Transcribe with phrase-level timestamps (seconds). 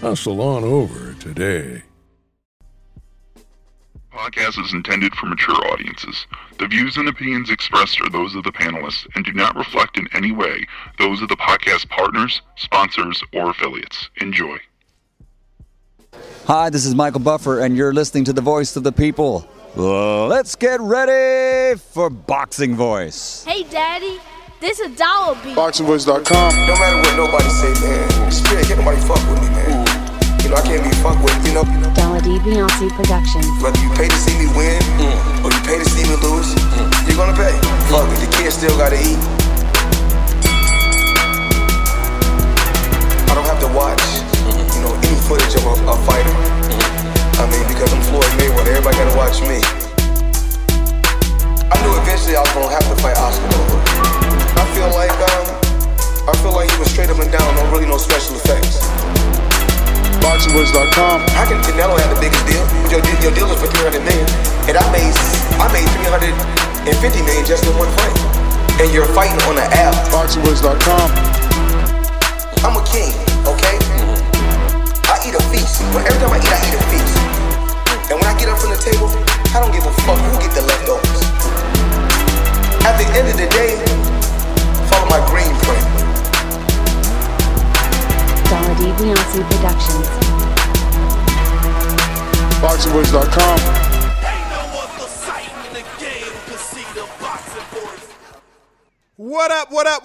[0.00, 1.82] Hustle on over today.
[4.12, 6.26] Podcast is intended for mature audiences.
[6.58, 10.06] The views and opinions expressed are those of the panelists and do not reflect in
[10.14, 10.66] any way
[10.98, 14.10] those of the podcast partners, sponsors, or affiliates.
[14.20, 14.56] Enjoy.
[16.46, 19.48] Hi, this is Michael Buffer, and you're listening to the voice of the people.
[19.74, 23.42] Let's get ready for Boxing Voice.
[23.44, 24.20] Hey, Daddy,
[24.60, 25.56] this is dollar beat.
[25.56, 26.66] BoxingVoice.com.
[26.68, 28.30] No matter what nobody say, man.
[28.30, 29.73] Spirit, can't nobody fuck with me, man.
[30.44, 31.64] You know, I can't be fucked with, you know.
[31.64, 33.48] DiBiase Productions.
[33.64, 34.76] Whether you pay to see me win
[35.40, 36.52] or you pay to see me lose,
[37.08, 37.56] you're gonna pay.
[37.88, 39.16] Fuck it, the kids still gotta eat.
[43.24, 44.04] I don't have to watch,
[44.76, 46.36] you know, any footage of a, a fighter.
[47.40, 49.64] I mean, because I'm Floyd Mayweather, everybody gotta watch me.
[51.72, 53.48] I knew eventually I was gonna have to fight Oscar.
[54.60, 55.46] I feel like, um,
[56.28, 58.84] I feel like he was straight up and down, no really no special effects.
[60.24, 61.20] BoxingVoice.com.
[61.36, 62.64] How can Canelo have the biggest deal?
[62.88, 64.24] Your, deal- your deal is for 300 million,
[64.64, 65.12] and I made
[65.60, 68.16] I made 350 million just in one fight.
[68.80, 69.92] And you're fighting on an app.
[70.08, 71.08] BoxingVoice.com.
[72.64, 73.12] I'm a king,
[73.44, 73.76] okay?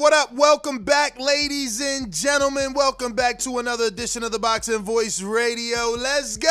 [0.09, 0.33] What up.
[0.33, 2.73] Welcome back, ladies and gentlemen.
[2.73, 5.91] Welcome back to another edition of the Boxing Voice Radio.
[5.91, 6.49] Let's go!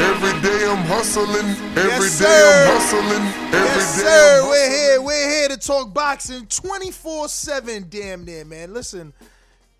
[0.00, 1.46] Every day I'm hustling.
[1.76, 2.66] Every day Yes, sir.
[2.66, 3.26] I'm hustling.
[3.54, 4.48] Every Yes, day sir.
[4.48, 5.02] We're here.
[5.02, 7.86] We're here to talk boxing 24 7.
[7.88, 8.74] Damn near, man.
[8.74, 9.12] Listen,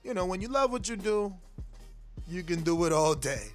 [0.04, 1.34] you know, when you love what you do,
[2.28, 3.48] you can do it all day.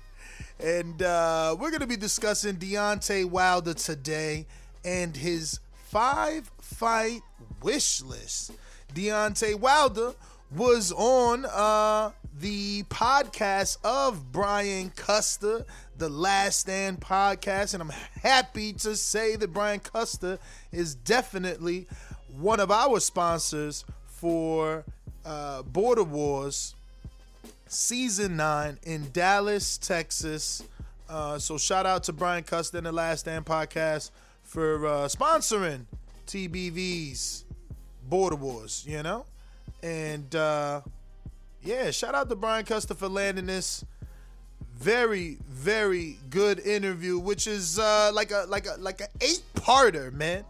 [0.59, 4.45] And uh, we're going to be discussing Deontay Wilder today
[4.83, 7.21] and his five fight
[7.65, 8.51] wish list.
[8.93, 10.13] Deontay Wilder
[10.55, 15.65] was on uh, the podcast of Brian Custer,
[15.97, 17.89] the Last Stand podcast, and I'm
[18.21, 20.37] happy to say that Brian Custer
[20.71, 21.87] is definitely
[22.37, 24.85] one of our sponsors for
[25.25, 26.75] uh, Border Wars
[27.67, 30.63] season nine in Dallas, Texas.
[31.09, 34.11] Uh, so shout out to Brian Custer and the Last Stand podcast
[34.43, 35.85] for uh, sponsoring
[36.27, 37.44] TBV's
[38.07, 39.25] Border Wars, you know?
[39.81, 40.81] And uh,
[41.63, 43.83] yeah, shout out to Brian Custer for landing this
[44.77, 50.43] very, very good interview, which is uh, like a like a like an eight-parter, man.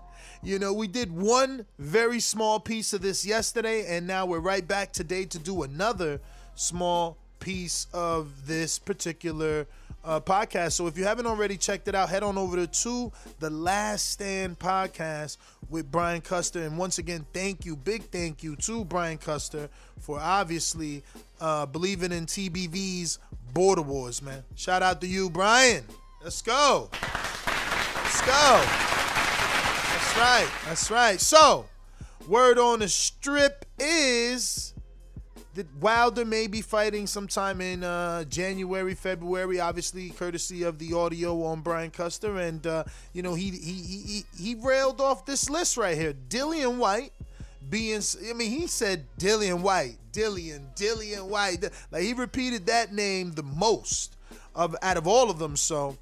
[0.43, 4.67] You know, we did one very small piece of this yesterday, and now we're right
[4.67, 6.19] back today to do another
[6.55, 9.67] small piece of this particular
[10.05, 10.73] uh, podcast.
[10.73, 14.59] So if you haven't already checked it out, head on over to, the Last Stand
[14.59, 15.37] podcast
[15.69, 16.61] with Brian Custer.
[16.61, 21.03] And once again, thank you, big thank you to Brian Custer for obviously
[21.41, 23.19] uh, believing in TBV's
[23.53, 24.43] Border Wars, man.
[24.55, 25.83] Shout out to you, Brian.
[26.23, 26.89] Let's go.
[26.91, 28.63] Let's go.
[29.91, 30.49] That's right.
[30.65, 31.19] That's right.
[31.19, 31.65] So,
[32.27, 34.74] word on the strip is
[35.79, 41.61] Wilder may be fighting sometime in uh, January, February, obviously courtesy of the audio on
[41.61, 42.83] Brian Custer, and uh,
[43.13, 46.13] you know he he he he railed off this list right here.
[46.13, 47.11] Dillian Whyte
[47.69, 53.31] being, I mean, he said Dillian Whyte, Dillian, Dillian Whyte, like he repeated that name
[53.31, 54.15] the most
[54.53, 55.55] of out of all of them.
[55.55, 55.97] So.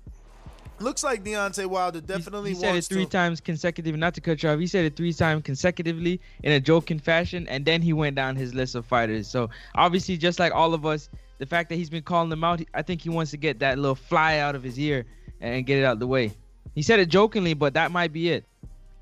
[0.79, 3.09] Looks like Deontay Wilder definitely he said it three to.
[3.09, 3.99] times consecutively.
[3.99, 7.47] Not to cut you off, he said it three times consecutively in a joking fashion,
[7.47, 9.27] and then he went down his list of fighters.
[9.27, 12.61] So obviously, just like all of us, the fact that he's been calling them out,
[12.73, 15.05] I think he wants to get that little fly out of his ear
[15.41, 16.31] and get it out the way.
[16.75, 18.45] He said it jokingly, but that might be it.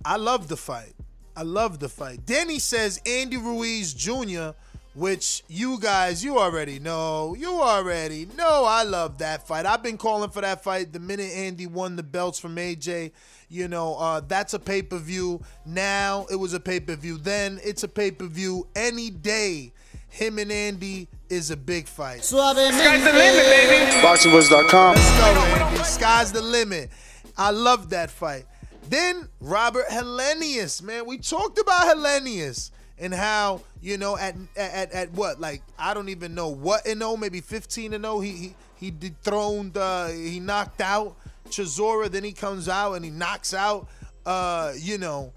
[0.04, 0.94] I love the fight.
[1.36, 2.26] I love the fight.
[2.26, 4.50] Then he says Andy Ruiz Jr.,
[4.94, 7.36] which you guys, you already know.
[7.38, 9.66] You already know I love that fight.
[9.66, 13.12] I've been calling for that fight the minute Andy won the belts from AJ.
[13.50, 15.42] You know, uh, that's a pay per view.
[15.66, 17.18] Now it was a pay per view.
[17.18, 19.74] Then it's a pay per view any day
[20.12, 22.24] him and Andy is a big fight.
[22.24, 23.92] Sky's the limit, baby.
[24.06, 24.96] BoxingVoice.com.
[24.96, 25.84] Let's go, Andy.
[25.84, 26.90] Sky's the limit.
[27.38, 28.46] I love that fight.
[28.90, 31.06] Then Robert Helenius, man.
[31.06, 32.72] We talked about Helenius
[33.02, 35.42] and how you know at at at what?
[35.42, 38.92] Like I don't even know what and oh maybe 15 and 0 he he, he
[38.92, 41.18] dethroned uh he knocked out
[41.50, 42.10] Chisora.
[42.10, 43.88] Then he comes out and he knocks out
[44.26, 45.34] uh you know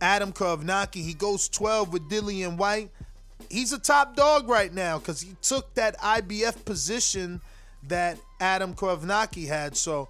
[0.00, 2.90] Adam Kownacki he goes 12 with Dillian White.
[3.48, 7.40] He's a top dog right now cuz he took that IBF position
[7.84, 9.76] that Adam Kownacki had.
[9.76, 10.08] So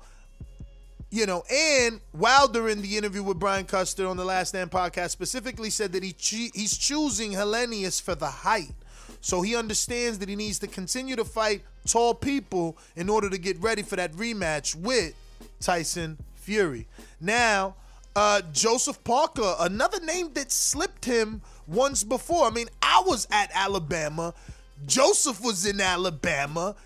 [1.17, 5.11] you know, and Wilder in the interview with Brian Custer on the Last Stand podcast
[5.11, 8.75] specifically said that he he's choosing Helenius for the height.
[9.23, 13.39] So he understands that he needs to continue to fight tall people in order to
[13.39, 15.15] get ready for that rematch with
[15.59, 16.87] Tyson Fury.
[17.19, 17.77] Now,
[18.15, 22.47] uh, Joseph Parker, another name that slipped him once before.
[22.47, 24.35] I mean, I was at Alabama.
[24.85, 26.77] Joseph was in Alabama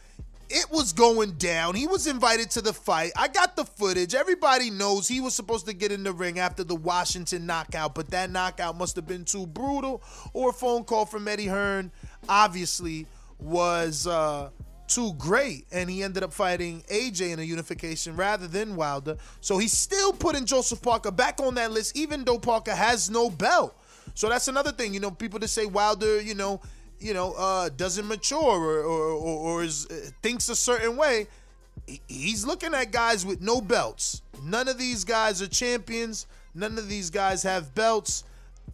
[0.51, 1.77] it was going down.
[1.77, 3.13] He was invited to the fight.
[3.17, 4.15] I got the footage.
[4.15, 8.11] Everybody knows he was supposed to get in the ring after the Washington knockout, but
[8.11, 10.03] that knockout must have been too brutal.
[10.33, 11.93] Or a phone call from Eddie Hearn
[12.29, 13.07] obviously
[13.39, 14.51] was uh,
[14.89, 19.17] too great, and he ended up fighting AJ in a unification rather than Wilder.
[19.41, 23.31] So he's still putting Joseph Parker back on that list, even though Parker has no
[23.31, 23.77] belt.
[24.15, 24.93] So that's another thing.
[24.93, 26.61] You know, people that say Wilder, you know,
[27.01, 31.27] you know, uh, doesn't mature or or, or, or is, uh, thinks a certain way,
[32.09, 34.23] he's looking at guys with no belts.
[34.45, 36.27] None of these guys are champions.
[36.55, 38.25] None of these guys have belts.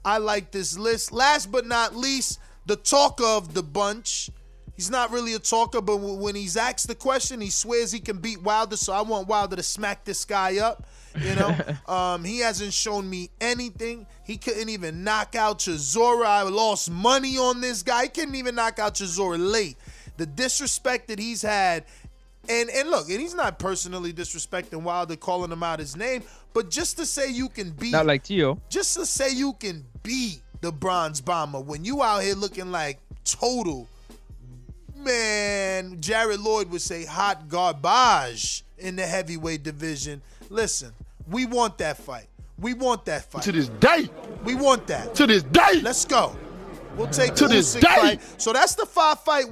[0.05, 1.13] I like this list.
[1.13, 4.31] Last but not least, the talker of the bunch.
[4.77, 8.19] He's not really a talker, but when he's asked the question, he swears he can
[8.19, 8.77] beat Wilder.
[8.77, 10.87] So I want Wilder to smack this guy up.
[11.19, 11.57] You know,
[11.93, 14.07] um, he hasn't shown me anything.
[14.27, 16.27] He couldn't even knock out Chisora.
[16.27, 18.05] I lost money on this guy.
[18.05, 19.77] He couldn't even knock out Chisora late.
[20.17, 21.85] The disrespect that he's had,
[22.49, 26.71] and and look, and he's not personally disrespecting Wilder, calling him out his name, but
[26.71, 30.41] just to say you can beat, not like Tio, just to say you can beat
[30.61, 33.87] the Bronze Bomber when you out here looking like total
[34.97, 36.01] man.
[36.01, 40.21] Jared Lloyd would say hot garbage in the heavyweight division.
[40.51, 40.93] Listen,
[41.29, 42.27] we want that fight.
[42.59, 43.43] We want that fight.
[43.45, 44.09] To this day.
[44.45, 45.15] We want that.
[45.17, 45.81] To this day.
[45.83, 46.35] Let's go.
[46.97, 47.81] We'll take to this day.
[47.81, 48.21] Fight.
[48.39, 49.45] So that's the five fight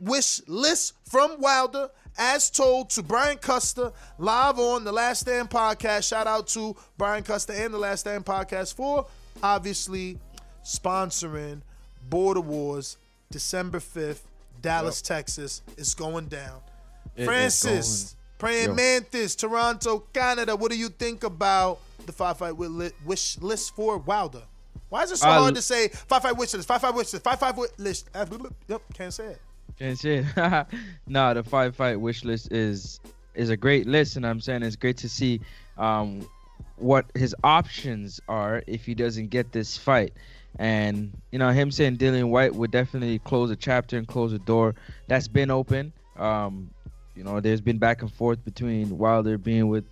[0.00, 6.08] wish list from Wilder, as told to Brian Custer live on the Last Stand podcast.
[6.08, 9.06] Shout out to Brian Custer and the Last Stand podcast for
[9.42, 10.18] obviously
[10.64, 11.60] sponsoring
[12.08, 12.96] Border Wars
[13.30, 14.20] December 5th,
[14.62, 15.18] Dallas, yep.
[15.18, 15.62] Texas.
[15.76, 16.60] It's going down.
[17.16, 18.74] It Francis, Praying Yo.
[18.74, 20.56] Mantis, Toronto, Canada.
[20.56, 24.42] What do you think about the five fight wish list for Wilder?
[24.88, 27.12] Why is it so uh, hard to say five fight wish list, five fight wish
[27.12, 28.08] list, five five wish list?
[28.68, 29.40] Yep, can't say it.
[29.78, 30.66] Can't say it.
[31.06, 33.00] no, the five fight wish list is
[33.34, 35.40] is a great list, and I'm saying it's great to see
[35.76, 36.26] um,
[36.76, 40.12] what his options are if he doesn't get this fight.
[40.58, 44.38] And you know, him saying Dillian Whyte would definitely close a chapter and close a
[44.38, 44.74] door
[45.06, 45.92] that's been open.
[46.16, 46.70] Um,
[47.14, 49.84] you know, there's been back and forth between Wilder being with,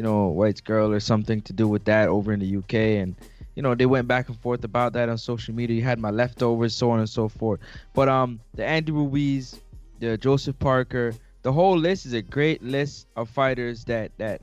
[0.00, 3.14] you know, Whyte's girl or something to do with that over in the UK, and
[3.54, 5.76] you know they went back and forth about that on social media.
[5.76, 7.60] You had my leftovers, so on and so forth.
[7.92, 9.60] But um, the Andy Ruiz,
[9.98, 11.12] the Joseph Parker,
[11.42, 14.40] the whole list is a great list of fighters that that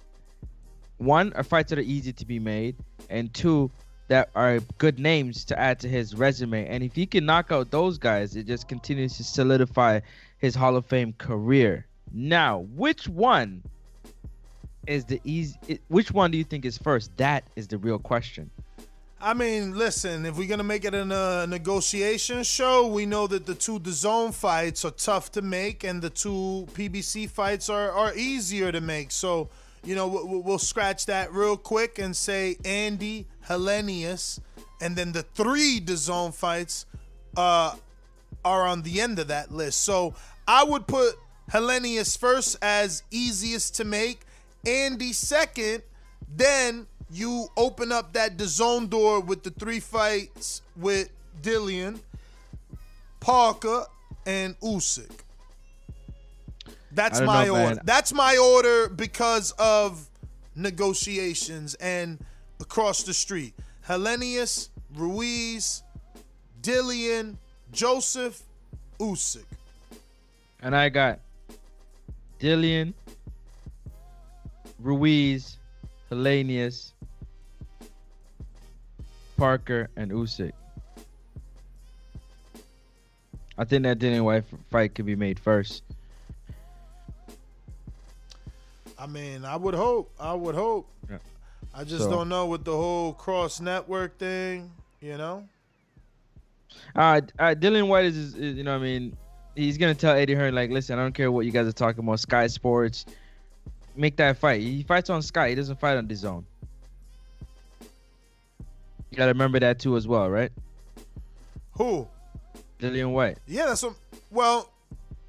[0.98, 2.76] one are fights that are easy to be made,
[3.10, 3.72] and two
[4.10, 6.68] that are good names to add to his resume.
[6.68, 10.02] And if he can knock out those guys, it just continues to solidify
[10.38, 11.88] his Hall of Fame career.
[12.14, 13.64] Now, which one
[14.88, 15.80] is the easy?
[15.88, 17.16] Which one do you think is first?
[17.18, 18.50] That is the real question.
[19.20, 23.46] I mean, listen, if we're gonna make it in a negotiation show, we know that
[23.46, 28.14] the two DAZN fights are tough to make, and the two PBC fights are are
[28.16, 29.12] easier to make.
[29.12, 29.50] So,
[29.84, 34.40] you know, we'll, we'll scratch that real quick and say Andy Helenius,
[34.82, 36.86] and then the three DAZN fights
[37.36, 37.76] uh,
[38.46, 39.82] are on the end of that list.
[39.82, 40.14] So
[40.48, 41.16] I would put
[41.52, 44.22] Helenius first as easiest to make,
[44.68, 45.82] Andy second,
[46.28, 51.10] then you open up that DAZN door with the three fights with
[51.42, 52.00] Dillian,
[53.22, 53.86] Parker,
[54.26, 55.10] and Usyk.
[56.92, 57.76] That's my know, order.
[57.76, 57.80] Man.
[57.86, 60.10] That's my order because of
[60.56, 62.20] negotiations and
[62.60, 63.54] across the street.
[63.88, 65.84] Helenius, Ruiz,
[66.62, 67.38] Dillian,
[67.72, 68.42] Joseph,
[69.00, 69.46] Usyk.
[70.62, 71.20] And I got
[72.40, 72.94] Dillian,
[74.80, 75.58] Ruiz,
[76.12, 76.94] Helenius,
[79.38, 80.52] Parker, and Usyk.
[83.58, 85.84] I think that Dillian Whyte fight could be made first.
[89.00, 90.12] I mean, I would hope.
[90.20, 90.88] I would hope.
[91.10, 91.18] Yeah.
[91.74, 94.72] I just So- don't know with the whole cross network thing.
[95.02, 95.48] You know.
[96.96, 99.16] Uh, uh Dillian Whyte is, is, you know, I mean,
[99.56, 102.04] he's gonna tell Eddie Hearn like, listen, I don't care what you guys are talking
[102.04, 102.20] about.
[102.20, 103.06] Sky Sports,
[103.98, 104.62] make that fight.
[104.62, 105.50] He fights on Sky.
[105.50, 106.46] He doesn't fight on the zone.
[109.10, 110.52] You gotta remember that too as well, right?
[111.74, 112.08] Who?
[112.80, 113.38] Dillian Whyte.
[113.48, 113.96] Yeah, that's what.
[114.30, 114.70] Well,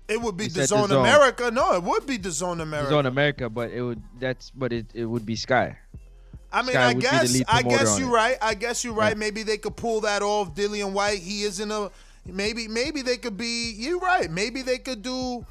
[0.09, 0.91] it would be the Zone.
[0.91, 1.51] America.
[1.51, 2.97] No, it would be the Zone America.
[2.97, 5.77] On America, but it would that's but it, it would be Sky.
[6.51, 8.37] I mean, Sky I would be the guess I guess you're right.
[8.41, 9.11] I guess you're right.
[9.11, 9.21] Yeah.
[9.21, 10.55] Maybe they could pull that off.
[10.55, 11.91] Dillian Whyte, he isn't a.
[12.27, 13.73] Maybe maybe they could be.
[13.77, 14.31] You're right.
[14.31, 15.45] Maybe they could do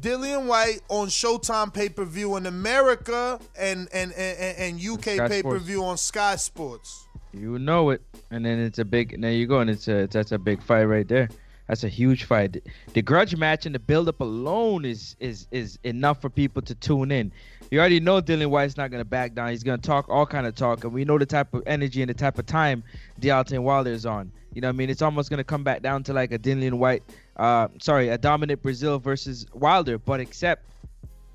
[0.00, 5.42] Dillian Whyte on Showtime pay per view in America and and and, and UK pay
[5.42, 7.08] per view on Sky Sports.
[7.32, 9.20] You know it, and then it's a big.
[9.20, 11.28] There you go, and it's a that's a big fight right there.
[11.68, 12.62] That's a huge fight.
[12.92, 17.10] The, grudge match and the build-up alone is is is enough for people to tune
[17.10, 17.32] in.
[17.70, 19.48] You already know Dillian Whyte's not gonna back down.
[19.48, 22.10] He's gonna talk all kind of talk, and we know the type of energy and
[22.10, 22.84] the type of time
[23.20, 24.30] Deontay Wilder is on.
[24.52, 26.74] You know, what I mean, it's almost gonna come back down to like a Dillian
[26.74, 27.02] Whyte,
[27.42, 30.64] uh, sorry, a Dominic Breazeale versus Wilder, but except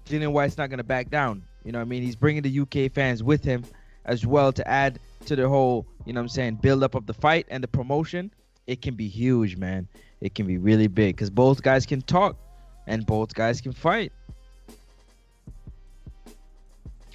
[0.06, 1.44] Dillian Whyte's not gonna back down.
[1.66, 3.66] You know, what I mean, he's bringing the UK fans with him
[4.06, 7.08] as well to add to the whole, you know what I'm saying, build up of
[7.08, 8.32] the fight and the promotion.
[8.68, 9.86] It can be huge, man.
[10.22, 12.38] It can be really big because both guys can talk
[12.88, 14.14] and both guys can fight.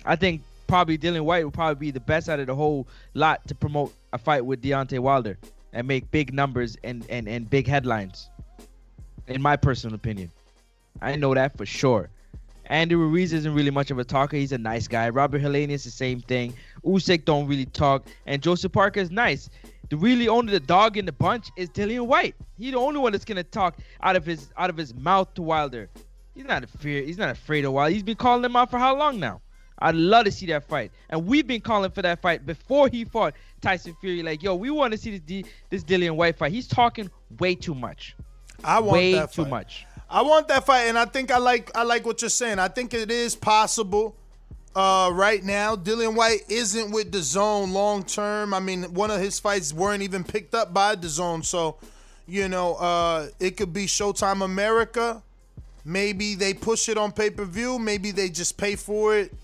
[0.05, 3.49] I think probably Dillian Whyte will probably be the best out of the whole lot
[3.49, 5.39] to promote a fight with Deontay Wilder
[5.73, 8.29] and make big numbers and, and, and big headlines.
[9.27, 10.31] In my personal opinion.
[11.01, 12.09] I know that for sure.
[12.67, 14.37] Andy Ruiz isn't really much of a talker.
[14.37, 15.09] He's a nice guy.
[15.09, 16.55] Robert Helenius, is the same thing.
[16.85, 18.07] Usyk don't really talk.
[18.27, 19.51] And Joseph Parker is nice.
[19.91, 22.35] The really only the dog in the bunch is Dillian Whyte.
[22.57, 25.43] He's the only one that's gonna talk out of his out of his mouth to
[25.43, 25.91] Wilder.
[26.35, 27.07] He's not afraid.
[27.07, 27.93] He's not afraid of Wilder.
[27.93, 29.43] He's been calling him out for how long now?
[29.79, 30.93] I'd love to see that fight.
[31.11, 34.23] And we've been calling for that fight before he fought Tyson Fury.
[34.23, 36.53] Like, yo, we want to see this D, this Dillian Whyte fight.
[36.53, 38.15] He's talking way too much.
[38.65, 39.51] I want way that too fight.
[39.51, 39.87] much.
[40.09, 42.59] I want that fight, and I think I like I like what you're saying.
[42.59, 44.15] I think it is possible.
[44.75, 48.55] Uh, right now, Dillian Whyte isn't with the zone long term.
[48.55, 51.77] I mean, one of his fights weren't even picked up by the zone, so
[52.27, 55.23] you know, uh, it could be Showtime America.
[55.85, 57.79] Maybe they push it on pay per view.
[57.79, 59.35] Maybe they just pay for it.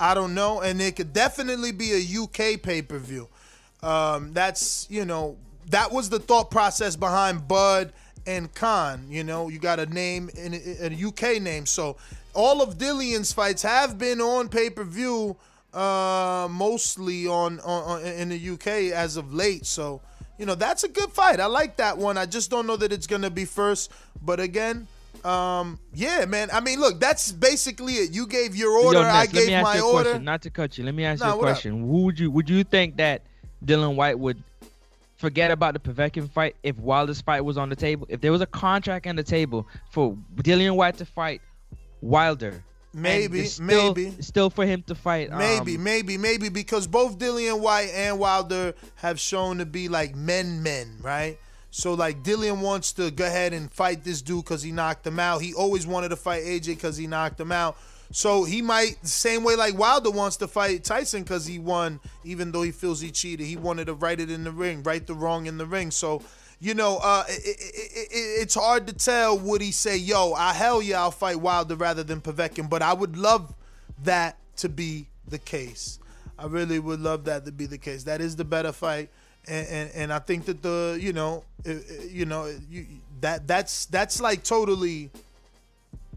[0.00, 3.28] I don't know, and it could definitely be a UK pay per view.
[3.82, 5.36] Um, that's you know
[5.70, 7.92] that was the thought process behind Bud
[8.28, 9.06] and Khan.
[9.08, 11.96] You know, you got a name in a, a UK name, so
[12.34, 15.36] all of Dillian's fights have been on pay per view,
[15.72, 19.66] uh, mostly on, on on in the UK as of late.
[19.66, 20.00] So
[20.38, 21.40] you know that's a good fight.
[21.40, 22.16] I like that one.
[22.18, 23.90] I just don't know that it's gonna be first,
[24.22, 24.86] but again.
[25.24, 25.80] Um.
[25.92, 26.48] Yeah, man.
[26.52, 27.00] I mean, look.
[27.00, 28.12] That's basically it.
[28.12, 28.98] You gave your order.
[28.98, 30.04] Yo, Ness, I let me gave ask my you a order.
[30.10, 30.24] question.
[30.24, 30.84] Not to cut you.
[30.84, 31.40] Let me ask Nah, you a up?
[31.40, 31.80] question.
[31.80, 33.22] Who would you would you think that
[33.64, 34.40] Dillian Whyte would
[35.18, 38.06] forget about the Povetkin fight if Wilder's fight was on the table?
[38.08, 41.42] If there was a contract on the table for Dillian Whyte to fight
[42.00, 44.22] Wilder, Maybe, still, maybe.
[44.22, 45.30] still for him to fight.
[45.30, 50.16] Maybe, um, maybe, maybe because both Dillian Whyte and Wilder have shown to be like
[50.16, 51.38] men, men, right?
[51.70, 55.20] So like Dillian wants to go ahead and fight this dude because he knocked him
[55.20, 55.42] out.
[55.42, 57.76] He always wanted to fight AJ because he knocked him out.
[58.10, 62.52] So he might same way like Wilder wants to fight Tyson because he won, even
[62.52, 63.46] though he feels he cheated.
[63.46, 65.90] He wanted to right it in the ring, right the wrong in the ring.
[65.90, 66.22] So
[66.60, 69.38] you know, uh, it, it, it, it's hard to tell.
[69.38, 72.68] Would he say, "Yo, I hell yeah, I'll fight Wilder rather than Povetkin"?
[72.68, 73.54] But I would love
[74.02, 75.98] that to be the case.
[76.38, 78.04] I really would love that to be the case.
[78.04, 79.10] That is the better fight,
[79.46, 82.86] and and, and I think that the you know you know you,
[83.20, 85.10] that that's that's like totally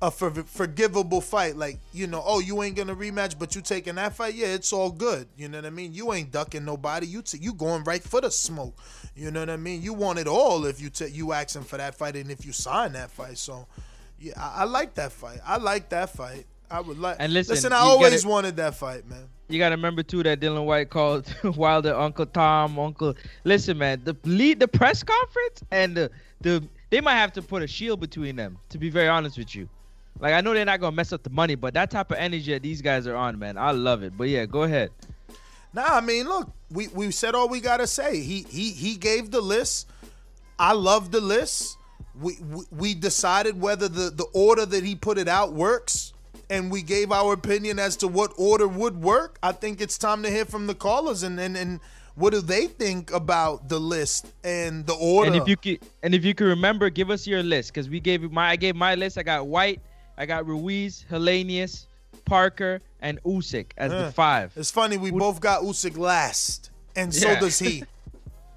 [0.02, 1.56] a for, forgivable fight.
[1.56, 4.74] Like you know, oh you ain't gonna rematch, but you taking that fight, yeah, it's
[4.74, 5.28] all good.
[5.38, 5.94] You know what I mean?
[5.94, 7.08] You ain't ducking nobody.
[7.08, 8.78] You t- you going right for the smoke.
[9.16, 9.82] You know what I mean?
[9.82, 12.52] You want it all if you t- you asking for that fight and if you
[12.52, 13.38] sign that fight.
[13.38, 13.68] So
[14.20, 15.40] yeah, I, I like that fight.
[15.46, 16.46] I like that fight.
[16.70, 17.18] I would like.
[17.20, 19.28] And listen, listen I always gotta- wanted that fight, man.
[19.50, 23.14] You gotta remember too that Dillian Whyte called Wilder Uncle Tom, Uncle.
[23.44, 27.62] Listen, man, the lead the press conference and the the they might have to put
[27.62, 28.58] a shield between them.
[28.70, 29.68] To be very honest with you,
[30.20, 32.54] like I know they're not gonna mess up the money, but that type of energy
[32.54, 34.18] that these guys are on, man, I love it.
[34.18, 34.92] But yeah, go ahead.
[35.74, 38.22] Nah, I mean, look, we we said all we gotta say.
[38.22, 39.88] He he he gave the list.
[40.60, 41.78] I love the list.
[42.20, 46.14] We we, we decided whether the the order that he put it out works,
[46.50, 49.40] and we gave our opinion as to what order would work.
[49.42, 51.80] I think it's time to hear from the callers and and and
[52.16, 55.32] what do they think about the list and the order?
[55.32, 58.00] And if you can, and if you can remember, give us your list because we
[58.00, 58.50] gave you my.
[58.50, 59.18] I gave my list.
[59.18, 59.82] I got Whyte,
[60.18, 61.86] I got Ruiz, Helenius,
[62.26, 64.04] Parker, and Usyk as Yeah.
[64.04, 64.52] the five.
[64.56, 67.40] It's funny we both got Usyk last, and so Yeah.
[67.40, 67.84] does he.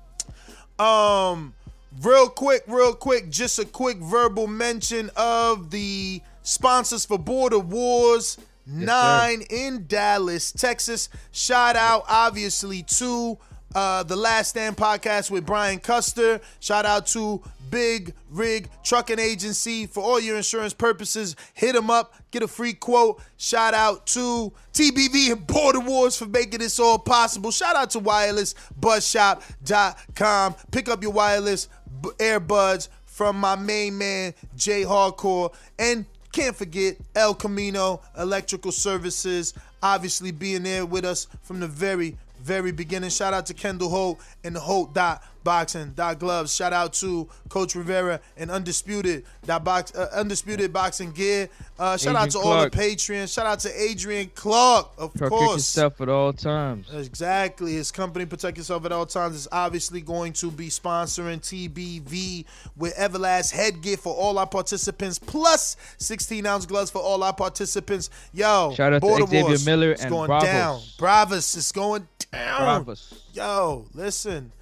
[0.78, 1.54] um,
[2.02, 8.38] real quick, real quick, just a quick verbal mention of the sponsors for Border Wars
[8.66, 11.10] Nine in Dallas, Texas.
[11.32, 13.36] Shout out, obviously, to
[13.74, 16.40] uh, the Last Stand podcast with Brian Custer.
[16.60, 17.42] Shout out to
[17.74, 21.34] Big Rig Trucking Agency for all your insurance purposes.
[21.54, 23.20] Hit them up, get a free quote.
[23.36, 27.50] Shout out to TBV and Border Wars for making this all possible.
[27.50, 30.54] Shout out to wirelessbuzzshop.com.
[30.70, 31.68] Pick up your wireless
[32.00, 35.52] earbuds from my main man, Jay Hardcore.
[35.76, 39.52] And can't forget El Camino Electrical Services,
[39.82, 43.10] obviously being there with us from the very, very beginning.
[43.10, 46.54] Shout out to Kendall Holt and the Holt dot boxing dot gloves.
[46.54, 51.48] Shout out to Coach Rivera and Undisputed dot box uh, Undisputed Boxing Gear.
[51.78, 52.72] Uh, shout out Adrian to all the Clark.
[52.72, 53.32] Patrons.
[53.32, 55.56] Shout out to Adrian Clark, of Protect course.
[55.56, 56.88] yourself at all times.
[56.92, 57.74] Exactly.
[57.74, 62.44] His company, Protect Yourself at All Times, is obviously going to be sponsoring TBV
[62.76, 68.10] with Everlast headgear for all our participants, plus 16 ounce gloves for all our participants.
[68.32, 70.46] Yo, Shout out to Border Xavier Wars, Miller it's and going Bravos.
[70.46, 70.80] down.
[70.98, 72.84] Bravos is going down.
[72.84, 73.22] Bravos.
[73.32, 74.52] Yo, listen.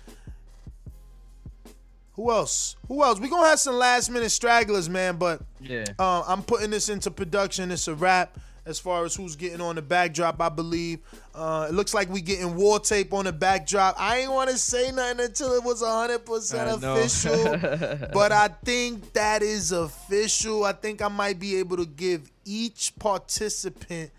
[2.14, 2.76] Who else?
[2.88, 3.18] Who else?
[3.18, 5.84] we going to have some last minute stragglers, man, but Yeah.
[5.98, 7.70] uh, I'm putting this into production.
[7.70, 11.00] It's a wrap as far as who's getting on the backdrop, I believe.
[11.34, 13.96] Uh, it looks like we getting war tape on the backdrop.
[13.98, 19.42] I ain't want to say nothing until it was 100% official, but I think that
[19.42, 20.64] is official.
[20.64, 24.10] I think I might be able to give each participant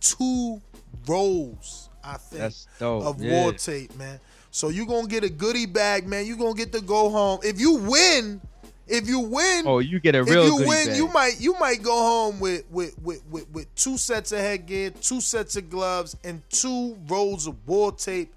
[0.00, 0.60] two
[1.06, 3.04] rolls, I think, That's dope.
[3.04, 3.42] of Yeah.
[3.42, 4.18] war tape, man.
[4.54, 6.26] So you going to get a goodie bag, man.
[6.26, 7.40] you going to get to go home.
[7.42, 8.40] If you win,
[8.86, 10.96] if you win, Oh, you get a real if you win, bag.
[10.96, 14.90] you might you might go home with with, with with with two sets of headgear,
[14.90, 18.30] two sets of gloves, and two rolls of war tape,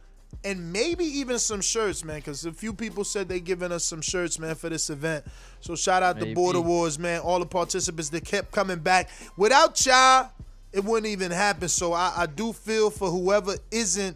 [0.45, 2.17] and maybe even some shirts, man.
[2.19, 5.25] Because a few people said they giving us some shirts, man, for this event.
[5.59, 7.19] So shout out to Border Wars, man.
[7.19, 9.09] All the participants that kept coming back.
[9.35, 10.29] Without y'all,
[10.71, 11.67] it wouldn't even happen.
[11.67, 14.15] So I, I do feel for whoever isn't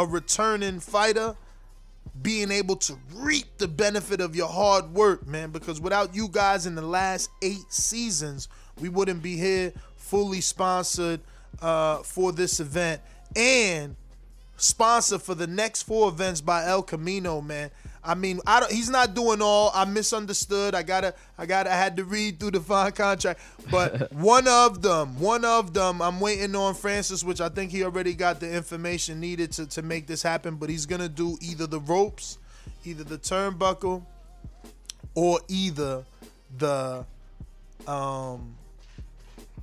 [0.00, 1.36] a returning fighter
[2.22, 5.50] being able to reap the benefit of your hard work, man.
[5.50, 8.48] Because without you guys in the last eight seasons,
[8.80, 11.20] we wouldn't be here fully sponsored
[11.60, 13.02] uh, for this event
[13.36, 13.94] and
[14.56, 17.70] sponsored for the next four events by El Camino, man.
[18.02, 18.72] I mean, I don't.
[18.72, 19.70] He's not doing all.
[19.74, 20.74] I misunderstood.
[20.74, 21.14] I gotta.
[21.36, 21.70] I gotta.
[21.70, 23.40] I had to read through the fine contract.
[23.70, 27.84] But one of them, one of them, I'm waiting on Francis, which I think he
[27.84, 30.56] already got the information needed to to make this happen.
[30.56, 32.38] But he's gonna do either the ropes,
[32.84, 34.02] either the turnbuckle,
[35.14, 36.04] or either
[36.56, 37.04] the
[37.86, 38.56] um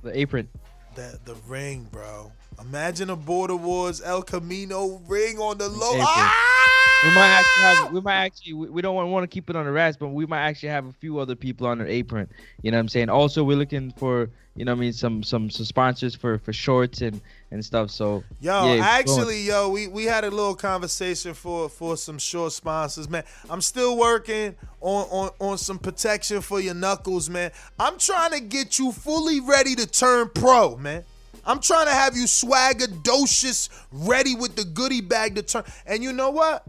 [0.02, 0.48] the apron.
[0.94, 2.30] the the ring, bro.
[2.60, 5.92] Imagine a Border Wars El Camino ring on the low.
[6.00, 6.58] Ah!
[7.04, 7.92] We might actually have.
[7.92, 8.52] We might actually.
[8.54, 10.86] We, don't want, want to keep it on the rats, but we might actually have
[10.86, 12.28] a few other people on their apron.
[12.62, 13.08] You know what I'm saying?
[13.08, 14.30] Also, we're looking for.
[14.56, 14.92] You know what I mean?
[14.92, 17.20] Some some some sponsors for for shorts and
[17.52, 17.92] and stuff.
[17.92, 22.50] So Yo, yeah, actually, yo, we, we had a little conversation for for some short
[22.50, 23.22] sponsors, man.
[23.48, 27.52] I'm still working on, on on some protection for your knuckles, man.
[27.78, 31.04] I'm trying to get you fully ready to turn pro, man.
[31.48, 35.64] I'm trying to have you swaggadocious, ready with the goodie bag to turn.
[35.86, 36.66] And you know what?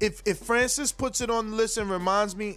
[0.00, 2.56] If if Francis puts it on the list and reminds me,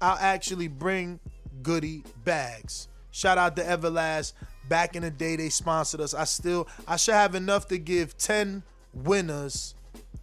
[0.00, 1.20] I'll actually bring
[1.62, 2.88] goodie bags.
[3.12, 4.32] Shout out to Everlast.
[4.68, 6.14] Back in the day, they sponsored us.
[6.14, 9.74] I still, I should have enough to give 10 winners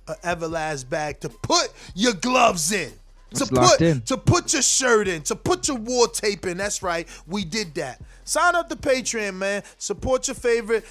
[0.07, 2.91] a Everlast bag to put your gloves in.
[3.35, 4.01] To It's put in.
[4.01, 6.57] to put your shirt in, to put your war tape in.
[6.57, 7.07] That's right.
[7.25, 8.01] We did that.
[8.25, 9.63] Sign up to Patreon, man.
[9.77, 10.85] Support your favorite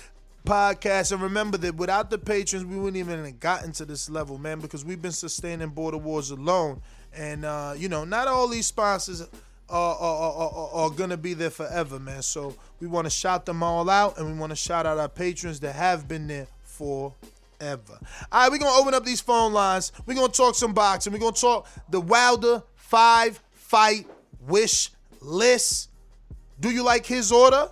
[0.46, 1.12] podcast.
[1.12, 4.60] And remember that without the patrons, we wouldn't even have gotten to this level, man,
[4.60, 6.80] because we've been sustaining Border Wars alone.
[7.12, 9.20] And, uh, you know, not all these sponsors
[9.68, 12.22] are, are, are, are, to be there forever, man.
[12.22, 15.08] So we want to shout them all out, and we want to shout out our
[15.08, 16.46] patrons that have been there
[17.60, 17.98] forever.
[18.32, 19.92] All right, we're going to open up these phone lines.
[20.06, 21.12] We're going to talk some boxing.
[21.12, 24.06] We're going to talk the Wilder five fight
[24.46, 25.90] wish list.
[26.58, 27.68] Do you like his order?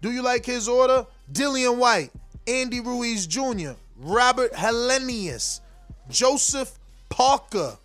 [0.00, 1.06] Do you like his order?
[1.32, 2.10] Dillian Whyte,
[2.46, 5.60] Andy Ruiz Jr., Robert Helenius,
[6.08, 7.76] Joseph Parker,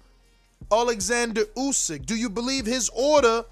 [0.72, 2.06] Alexander Usyk.
[2.06, 3.44] Do you believe his order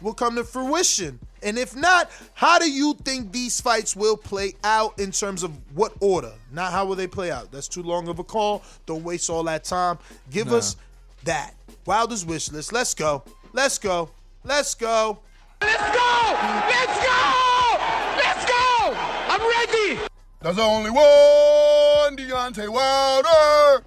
[0.00, 1.18] will come to fruition?
[1.42, 5.50] And if not, how do you think these fights will play out in terms of
[5.74, 6.32] what order?
[6.52, 7.50] Not how will they play out.
[7.50, 8.62] That's too long of a call.
[8.86, 9.98] Don't waste all that time.
[10.30, 10.56] Give Nah.
[10.58, 10.76] us
[11.24, 11.54] that.
[11.84, 12.72] Wilder's wish list.
[12.72, 13.22] Let's go.
[13.52, 14.10] Let's go.
[14.44, 15.18] Let's go.
[15.60, 16.32] Let's go!
[16.68, 17.78] Let's go!
[18.16, 18.94] Let's go!
[19.28, 20.00] I'm ready!
[20.40, 23.84] There's only one Deontay Wilder.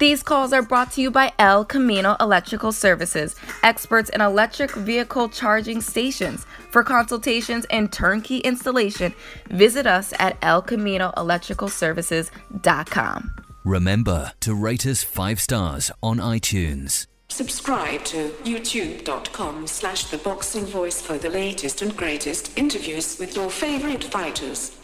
[0.00, 5.28] These calls are brought to you by El Camino Electrical Services, experts in electric vehicle
[5.28, 6.46] charging stations.
[6.70, 9.12] For consultations and turnkey installation,
[9.50, 13.30] visit us at elcaminoelectricalservices.com.
[13.62, 17.06] Remember to rate us five stars on iTunes.
[17.28, 23.50] Subscribe to youtube.com slash the boxing voice for the latest and greatest interviews with your
[23.50, 24.79] favorite fighters.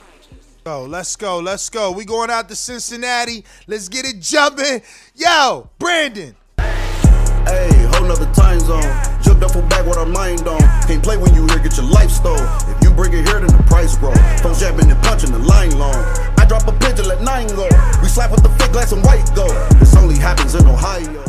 [0.67, 1.93] Go, let's go, let's go.
[1.93, 3.45] We going out to Cincinnati.
[3.69, 4.83] Let's get it jumping.
[5.15, 6.35] Yo, Brandon.
[6.59, 8.83] Hey, whole nother time zone.
[9.23, 10.59] Jump duffel back with our mind on.
[10.89, 12.35] Can't play when you here, get your life stole.
[12.67, 14.13] If you bring it here, then the price grow.
[14.43, 15.95] Phone jabbing and punching the line long.
[16.37, 17.69] I drop a pitch and let nine go.
[18.03, 19.47] We slap with the fake glass and white go.
[19.79, 21.25] This only happens in Ohio.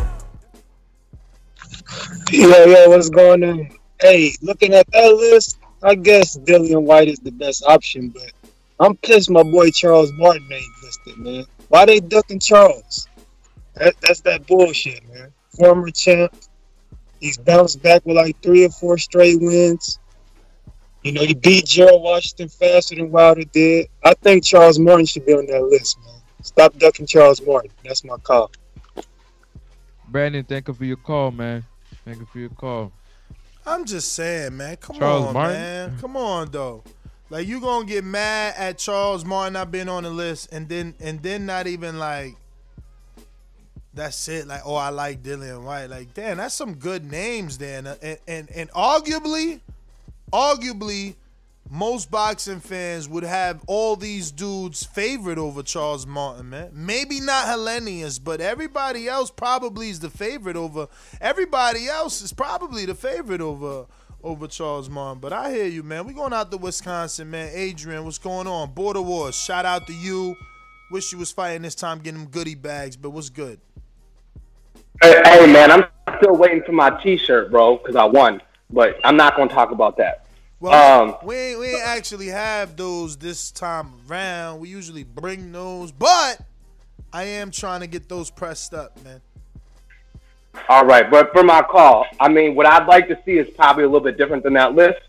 [2.32, 3.69] Yo, yo, what's going on?
[4.02, 8.32] Hey, looking at that list, I guess Dillian Whyte is the best option, but
[8.80, 11.46] I'm pissed my boy Charles Martin ain't listed, man.
[11.70, 13.08] Why they ducking Charles?
[13.76, 15.34] That, that's that bullshit, man.
[15.58, 16.34] Former champ.
[17.20, 20.00] He's bounced back with like three or four straight wins.
[21.04, 23.88] You know, he beat Gerald Washington faster than Wilder did.
[24.04, 26.22] I think Charles Martin should be on that list, man.
[26.42, 27.72] Stop ducking Charles Martin.
[27.84, 28.52] That's my call.
[30.08, 31.63] Brandon, thank you for your call, man.
[32.06, 32.92] Thank you for your call.
[33.66, 34.78] I'm just saying, man.
[34.78, 35.54] Come Charles on, Martin?
[35.54, 35.98] man.
[36.00, 36.84] Come on, though.
[37.30, 40.94] Like you gonna get mad at Charles Martin not being on the list, and then
[41.00, 42.36] and then not even like
[43.98, 44.48] that's it.
[44.48, 45.90] Like, oh, I like Dillian Whyte.
[45.90, 47.88] Like, damn, that's some good names, then.
[47.88, 49.60] Uh, and and and arguably,
[50.32, 51.16] arguably,
[51.70, 56.70] most boxing fans would have all these dudes favorite over Charles Martin, man.
[56.74, 60.88] Maybe not Helenius, but everybody else probably is the favorite over.
[61.20, 63.86] Everybody else is probably the favorite over
[64.28, 65.20] over Charles Martin.
[65.20, 66.06] But I hear you, man.
[66.06, 67.50] We going out to Wisconsin, man.
[67.54, 68.72] Adrian, what's going on?
[68.74, 69.36] Border Wars.
[69.36, 70.36] Shout out to you.
[70.92, 72.98] Wish you was fighting this time, getting them goodie bags.
[72.98, 73.60] But what's good?
[75.02, 75.86] Hey, hey, man, I'm
[76.18, 78.42] still waiting for my T-shirt, bro, because I won.
[78.70, 80.26] But I'm not gonna talk about that.
[80.60, 84.60] Well, Um, we we ain't actually have those this time around.
[84.60, 86.42] We usually bring those, but
[87.13, 89.22] I am trying to get those pressed up, man.
[90.70, 93.84] All right, but for my call, I mean, what I'd like to see is probably
[93.84, 95.00] a little bit different than that list.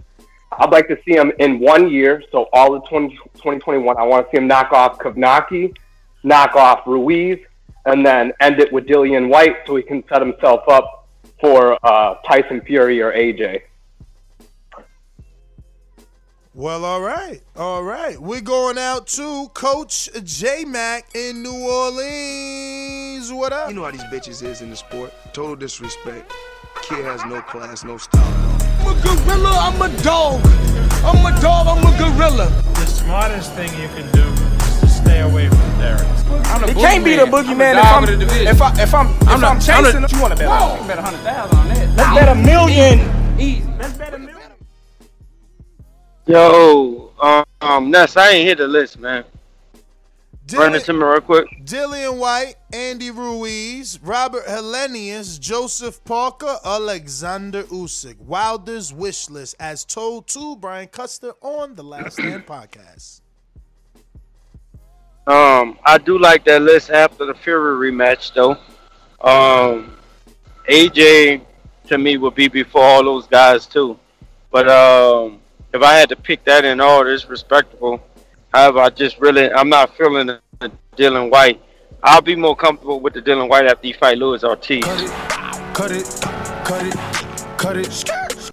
[0.52, 3.96] I'd like to see him in one year, so all of 20, 2021.
[3.96, 5.76] I want to see him knock off Kownacki,
[6.22, 7.38] knock off Ruiz,
[7.86, 11.08] and then end it with Dillian Whyte so he can set himself up
[11.40, 13.62] for uh, Tyson Fury or AJ.
[16.58, 18.18] Well, all right, all right.
[18.20, 23.32] We're going out to Coach J Mac in New Orleans.
[23.32, 23.68] What up?
[23.68, 25.14] You know how these bitches is in the sport.
[25.32, 26.32] Total disrespect.
[26.82, 28.24] Kid has no class, no style.
[28.80, 30.40] I'm a gorilla, I'm a dog.
[31.04, 32.46] I'm a dog, I'm a gorilla.
[32.74, 36.00] The smartest thing you can do is to stay away from Derek.
[36.68, 38.04] It can't be the boogeyman if I'm
[38.42, 40.00] if I if I'm if I'm, not- I'm chasing.
[40.00, 40.48] not- you want to bet?
[40.48, 40.80] Whoa.
[40.80, 41.96] on- Bet a hundred thousand on that.
[41.96, 43.38] Let's bet a million.
[43.40, 43.62] Easy.
[43.78, 44.37] Let's bet a million.
[46.28, 49.24] Yo, um, um, Ness, I ain't hit the list, man.
[50.52, 51.46] Run it to me real quick.
[51.64, 58.18] Dillian Whyte, Andy Ruiz, Robert Helenius, Joseph Parker, Alexander Usyk.
[58.18, 63.22] Wilder's wish list, as told to Brian Custer on the Last Stand podcast.
[65.26, 68.58] Um, I do like that list after the Fury rematch, though.
[69.26, 69.96] Um,
[70.68, 71.40] AJ
[71.86, 73.98] to me would be before all those guys too.
[74.50, 75.40] But um,
[75.72, 78.02] if I had to pick that in order, it's respectable.
[78.52, 80.40] However, I just really I'm not feeling the
[80.96, 81.60] Dillian Whyte.
[82.02, 84.84] I'll be more comfortable with the Dillian Whyte after he fight Louis Ortiz.
[84.84, 85.10] Cut it,
[85.74, 86.04] cut it,
[86.64, 86.94] cut it,
[87.58, 88.50] cut it.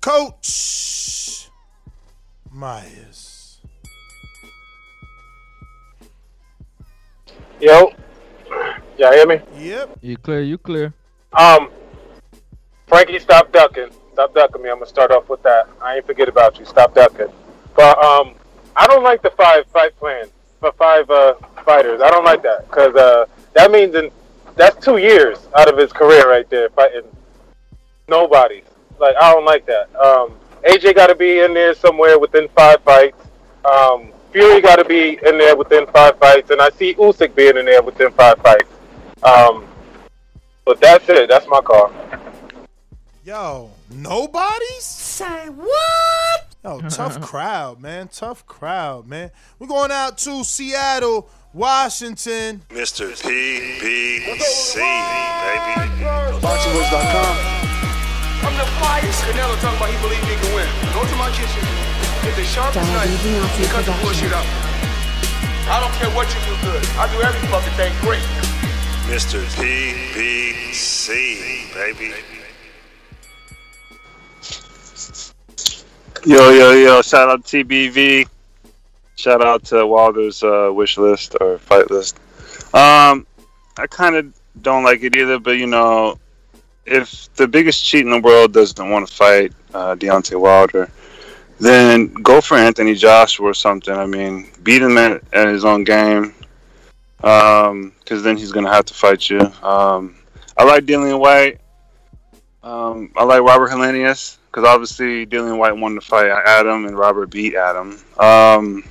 [0.00, 1.50] Coach
[2.50, 3.58] Myers.
[7.60, 7.92] Yo,
[8.98, 9.40] y'all hear me?
[9.58, 9.98] Yep.
[10.02, 10.42] You clear?
[10.42, 10.94] You clear?
[11.32, 11.70] Um,
[12.86, 13.90] Frankie, stop ducking.
[14.16, 14.70] Stop ducking me.
[14.70, 15.68] I'm gonna start off with that.
[15.78, 16.64] I ain't forget about you.
[16.64, 17.28] Stop ducking.
[17.76, 18.32] But um,
[18.74, 21.34] I don't like the five fight plan for five uh,
[21.66, 22.00] fighters.
[22.00, 24.10] I don't like that because uh, that means in,
[24.54, 27.02] that's two years out of his career right there fighting
[28.08, 28.62] nobody.
[28.98, 29.94] Like I don't like that.
[29.94, 30.32] Um,
[30.64, 33.22] AJ got to be in there somewhere within five fights.
[33.66, 37.58] Um, Fury got to be in there within five fights, and I see Usyk being
[37.58, 38.72] in there within five fights.
[39.22, 39.66] Um,
[40.64, 41.28] but that's it.
[41.28, 41.92] That's my call.
[43.22, 44.84] Yo, nobody's?
[44.84, 46.54] Say what?
[46.64, 48.08] Yo, tough crowd, man.
[48.08, 49.30] Tough crowd, man.
[49.58, 52.62] We're going out to Seattle, Washington.
[52.70, 53.12] Mr.
[53.16, 55.96] PBC, baby.
[56.40, 57.36] BoxingVoice.com.
[58.46, 59.22] I'm the flyest.
[59.26, 60.68] Canelo talking about he believe he can win.
[60.94, 61.64] Go to my kitchen.
[62.22, 63.08] Get the sharpest knife.
[63.22, 64.32] DiBiase and Cut the bullshit Productions.
[64.34, 64.46] out.
[65.68, 66.82] I don't care what you do good.
[66.98, 68.22] I do every fucking thing great.
[69.10, 69.42] Mr.
[69.58, 71.06] PBC,
[71.74, 72.14] baby.
[76.26, 77.02] Yo, yo, yo!
[77.02, 78.26] Shout out to TBV.
[79.14, 82.18] Shout out to Wilder's uh, wish list or fight list.
[82.74, 83.28] Um,
[83.78, 86.18] I kind of don't like it either, but you know,
[86.84, 90.90] if the biggest cheat in the world doesn't want to fight uh, Deontay Wilder,
[91.60, 93.94] then go for Anthony Joshua or something.
[93.94, 96.34] I mean, beat him at, at his own game,
[97.18, 99.42] because then he's gonna have to fight you.
[99.62, 100.16] Um,
[100.58, 101.60] I like Dillian Whyte.
[102.64, 107.28] Um, I like Robert Helenius because obviously Dillian Whyte won the fight Adam and Robert
[107.28, 108.00] beat Adam.
[108.18, 108.84] Um,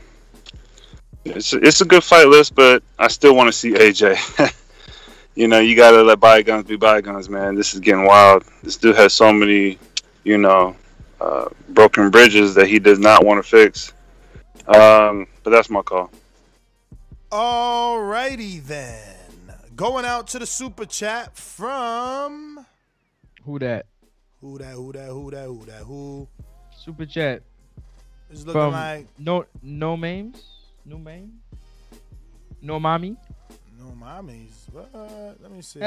[1.23, 4.53] it's it's a good fight list, but I still want to see AJ.
[5.35, 7.55] you know, you gotta let bygones be bygones, man.
[7.55, 8.43] This is getting wild.
[8.61, 9.79] This dude has so many,
[10.23, 10.75] you know,
[11.19, 13.91] uh, broken bridges that he does not want to fix.
[14.67, 16.11] Um, but that's my call.
[17.31, 19.15] Alrighty then.
[19.75, 22.67] Going out to the super chat from
[23.45, 23.87] Who that?
[24.45, 26.27] Who that, who that, who that, who that, who.
[26.77, 27.41] Super chat.
[28.29, 30.43] It's looking From like no no names,
[30.85, 31.39] no name,
[32.61, 33.15] no mommy.
[33.79, 34.51] no mommies.
[34.71, 34.89] What?
[35.41, 35.79] Let me see.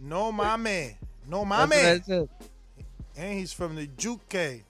[0.00, 0.96] no mommy.
[1.28, 2.00] No That's mommy.
[2.20, 2.28] what
[3.16, 3.20] I.
[3.20, 4.64] And he's from the Juke.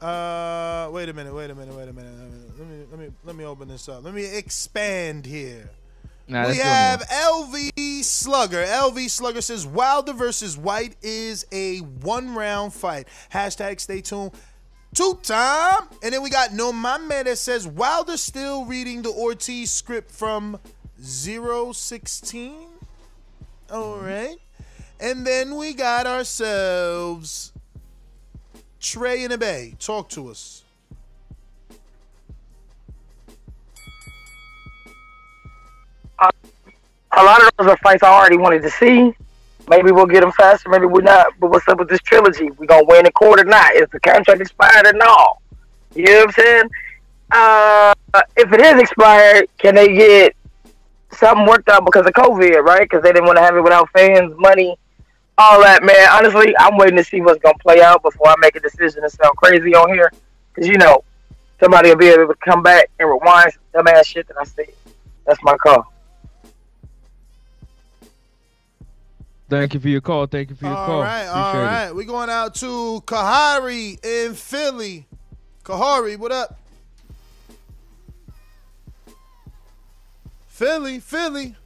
[0.00, 2.12] Uh, wait a minute, wait a minute, wait a minute.
[2.58, 4.02] Let me let me let me open this up.
[4.04, 5.70] Let me expand here.
[6.30, 8.64] Nah, we have LV Slugger.
[8.64, 13.08] LV Slugger says Wilder versus Whyte is a one round fight.
[13.32, 14.30] Hashtag stay tuned.
[14.94, 15.88] Two time.
[16.04, 20.60] And then we got No Mame that says Wilder still reading the Ortiz script from
[21.00, 22.54] 016.
[23.72, 24.36] All right.
[25.00, 27.52] And then we got ourselves
[28.78, 29.74] Trey in the Bay.
[29.80, 30.59] Talk to us.
[37.20, 39.14] A lot of those are fights I already wanted to see.
[39.68, 41.28] Maybe we'll get them faster, maybe we're not.
[41.38, 42.50] But what's up with this trilogy?
[42.50, 43.74] We gonna win in court or not?
[43.74, 45.38] Is the contract expired or no?
[45.94, 46.70] You know what I'm saying?
[47.32, 47.94] Uh,
[48.36, 50.34] if it is expired, can they get
[51.12, 52.82] something worked out because of COVID, right?
[52.82, 54.76] Because they didn't want to have it without fans, money,
[55.38, 56.08] all that, man.
[56.10, 59.10] Honestly, I'm waiting to see what's gonna play out before I make a decision to
[59.10, 60.10] sound crazy on here.
[60.52, 61.04] Because you know,
[61.60, 64.66] somebody will be able to come back and rewind some dumbass shit that I said.
[65.26, 65.92] That's my call.
[69.50, 70.26] Thank you for your call.
[70.26, 71.00] Thank you for your All call.
[71.02, 71.94] right, all Appreciate it.
[71.96, 75.06] We're going out to Kahari in Philly.
[75.64, 76.56] Kahari, what up?
[80.46, 81.56] Philly, Philly.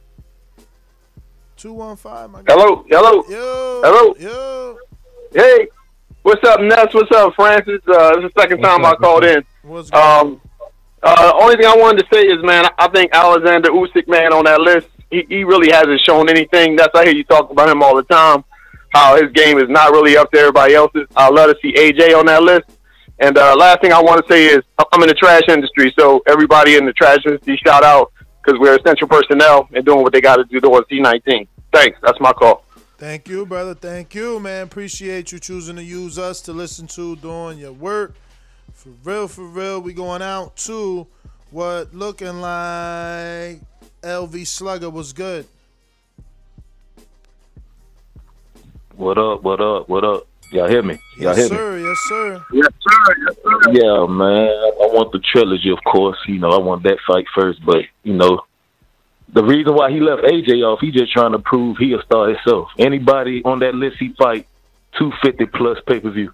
[1.57, 2.53] 215, my guy.
[2.53, 4.15] Hello, hello, Yo, hello.
[4.19, 4.77] Yo.
[5.33, 5.67] Hey,
[6.23, 6.87] what's up, Ness?
[6.93, 7.81] What's up, Francis?
[7.87, 9.43] Uh, this is the second time I called in.
[9.63, 10.41] What's Um,
[11.03, 14.45] uh, only thing I wanted to say is, man, I think Alexander Usyk, man, on
[14.45, 16.75] that list, he, he really hasn't shown anything.
[16.75, 18.43] That's I hear you talk about him all the time.
[18.89, 21.07] How his game is not really up to everybody else's.
[21.15, 22.69] I love to see AJ on that list.
[23.19, 26.21] And uh, last thing I want to say is, I'm in the trash industry, so
[26.27, 28.11] everybody in the trash industry, shout out
[28.43, 31.47] because we're essential personnel and doing what they got to do towards C19.
[31.71, 31.97] Thanks.
[32.03, 32.63] That's my call.
[32.97, 33.73] Thank you, brother.
[33.73, 34.63] Thank you, man.
[34.63, 38.15] Appreciate you choosing to use us to listen to doing your work.
[38.73, 39.81] For real, for real.
[39.81, 41.07] We going out to
[41.51, 43.61] what looking like
[44.05, 45.47] LV Slugger was good.
[48.95, 49.41] What up?
[49.41, 49.89] What up?
[49.89, 50.27] What up?
[50.51, 50.99] Y'all hear me?
[51.17, 51.83] Y'all Yes, hear me?
[51.83, 52.45] Yes, sir.
[52.53, 53.15] Yes, sir.
[53.17, 53.71] Yes, sir.
[53.71, 54.47] Yeah, man.
[54.47, 56.17] I want the trilogy, of course.
[56.27, 58.41] You know, I want that fight first, but you know,
[59.33, 62.29] the reason why he left AJ off, he just trying to prove he a star
[62.29, 62.69] himself.
[62.77, 64.47] Anybody on that list, he fight
[64.99, 66.31] two fifty plus pay per view.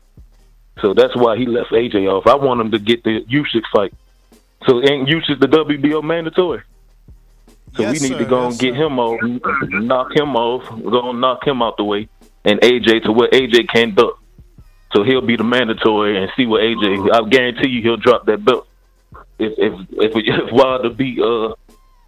[0.81, 2.27] So that's why he left AJ off.
[2.27, 3.93] I want him to get the Usyk fight.
[4.67, 6.63] So ain't Usyk the WBO mandatory?
[7.75, 8.19] So Yes, we need sir.
[8.19, 8.85] to go and get sir.
[8.85, 9.19] him off,
[9.69, 12.09] knock him off, go and knock him out the way,
[12.43, 14.13] and AJ to what AJ can't do.
[14.93, 17.11] So he'll be the mandatory and see what AJ.
[17.13, 18.67] I guarantee you he'll drop that belt
[19.39, 21.53] if if if, if Wilder beat uh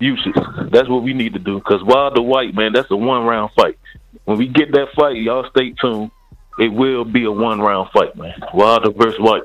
[0.01, 0.69] Usyk.
[0.71, 3.77] That's what we need to do because Wilder Whyte man, that's a one round fight.
[4.25, 6.11] When we get that fight, y'all stay tuned.
[6.59, 8.35] It will be a one round fight, man.
[8.53, 9.43] Wilder versus Whyte,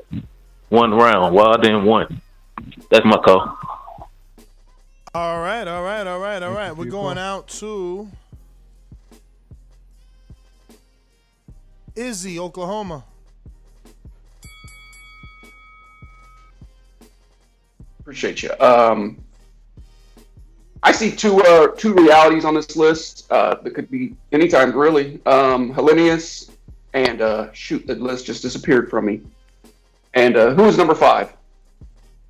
[0.67, 1.33] one round.
[1.33, 2.21] Wilder in one.
[2.91, 3.57] That's my call.
[5.15, 6.75] All right, all right, all right, all right.
[6.75, 8.07] We're going out to
[11.95, 13.03] Izzy, Oklahoma.
[17.99, 18.51] Appreciate you.
[18.59, 19.17] Um,
[20.83, 25.19] I see two uh, two realities on this list uh, that could be anytime really.
[25.25, 26.51] Um, Helenius
[26.93, 29.21] and uh, shoot, the list just disappeared from me.
[30.13, 31.35] And uh, who is number five?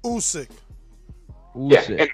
[0.05, 0.49] Usyk.
[1.55, 2.05] Yeah,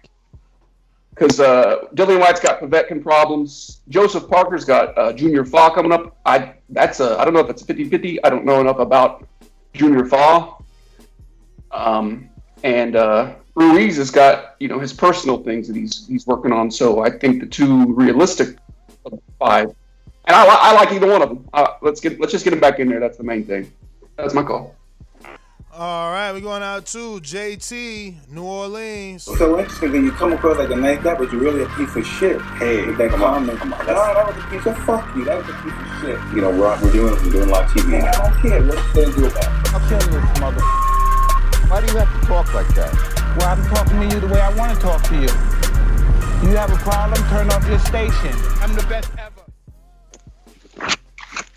[1.15, 3.81] because uh, Dillian Whyte's got Povetkin problems.
[3.87, 6.17] Joseph Parker's got uh, Junior Fa coming up.
[6.25, 8.19] I that's a I don't know if it's 50-50.
[8.23, 9.27] I don't know enough about
[9.73, 10.51] Junior Fa.
[11.71, 12.29] Um,
[12.63, 16.69] and uh, Ruiz has got you know his personal things that he's he's working on.
[16.69, 18.57] So I think the two realistic
[19.39, 19.69] five,
[20.25, 21.49] and I, I like either one of them.
[21.53, 22.99] Uh, let's get let's just get him back in there.
[22.99, 23.71] That's the main thing.
[24.17, 24.75] That's my call.
[25.77, 29.23] All right, we're going out to JT, New Orleans.
[29.23, 31.93] So interesting that you come across like a nice guy, but you're really a piece
[31.97, 32.41] of shit.
[32.41, 33.59] Hey, with that comment.
[33.59, 35.25] Come on, no, that was a piece of fuck you.
[35.25, 36.33] That was a piece of shit.
[36.33, 37.89] You know, Rob, we're doing we're doing live TV.
[37.89, 38.63] Man, I don't care.
[38.63, 39.73] What's going to do about it?
[39.73, 40.61] I'll tell you this, mother.
[41.67, 43.35] Why do you have to talk like that?
[43.37, 45.27] Well, I'm talking to you the way I want to talk to you.
[46.47, 47.21] You have a problem?
[47.27, 48.31] Turn off your station.
[48.61, 49.43] I'm the best ever.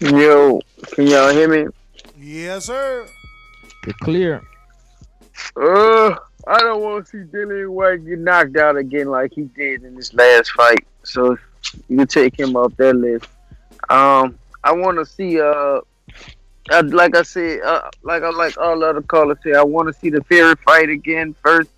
[0.00, 1.70] Yo, can y'all hear me?
[2.18, 3.06] Yes, sir.
[3.94, 4.42] Clear.
[5.56, 6.14] Uh,
[6.46, 9.94] I don't want to see Dillian Whyte get knocked out again like he did in
[9.94, 10.86] this last fight.
[11.02, 11.36] So
[11.88, 13.26] you can take him off that list.
[13.88, 15.80] Um, I want to see uh,
[16.70, 20.10] like I said, uh, like I like all other callers say, I want to see
[20.10, 21.70] the Fury fight again first.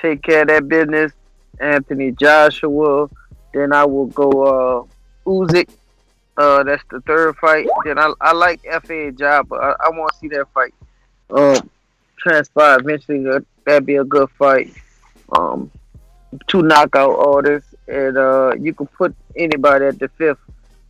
[0.00, 1.12] Take care of that business,
[1.60, 3.08] Anthony Joshua.
[3.52, 4.84] Then I will go uh,
[5.26, 5.68] Usyk.
[6.36, 7.68] Uh, that's the third fight.
[7.84, 10.74] Then I, I like FA job, but I, I want to see that fight
[11.30, 11.70] um,
[12.18, 13.24] transpire eventually.
[13.64, 14.72] That'd be a good fight.
[15.32, 15.70] Um,
[16.46, 20.38] two knockout orders, and uh, you can put anybody at the fifth.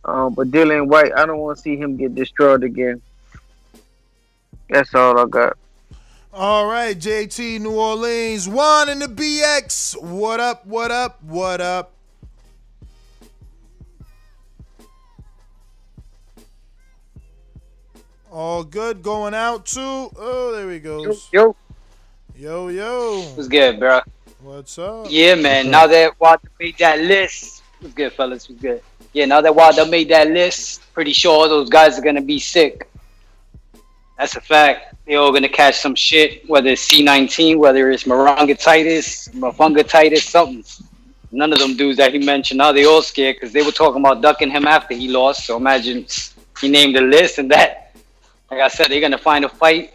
[0.03, 3.01] Um, but Dillian Whyte, I don't want to see him get destroyed again.
[4.69, 5.57] That's all I got.
[6.33, 10.01] All right, JT, New Orleans, Juan in the BX.
[10.01, 10.65] What up?
[10.65, 11.23] What up?
[11.23, 11.94] What up?
[18.35, 19.01] All good.
[19.01, 19.79] Going out to.
[19.79, 21.29] Oh, there he goes.
[21.31, 21.55] Yo.
[22.35, 23.21] Yo, yo.
[23.33, 24.01] What's good, bro?
[24.41, 25.07] What's up?
[25.09, 25.71] Yeah, man.
[25.71, 28.49] Now that Wilder made that list, what's good, fellas?
[28.49, 28.81] What's good?
[29.13, 32.37] Yeah, now that Wilder made that list, pretty sure all those guys are gonna be
[32.37, 32.89] sick.
[34.17, 34.95] That's a fact.
[35.07, 40.65] They're all gonna catch some shit, whether it's C19, whether it's marangatitis, mafungatitis, something.
[41.31, 44.01] None of them dudes that he mentioned, now they all scared because they were talking
[44.01, 45.45] about ducking him after he lost.
[45.45, 46.05] So imagine
[46.59, 47.84] he named the list and that,
[48.51, 49.93] like I said, they're gonna find a fight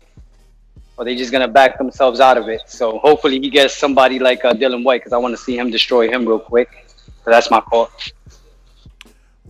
[0.97, 2.63] or they're just gonna back themselves out of it.
[2.67, 5.71] So hopefully he gets somebody like uh, Dillian Whyte because I want to see him
[5.71, 6.87] destroy him real quick.
[7.25, 7.91] So that's my call.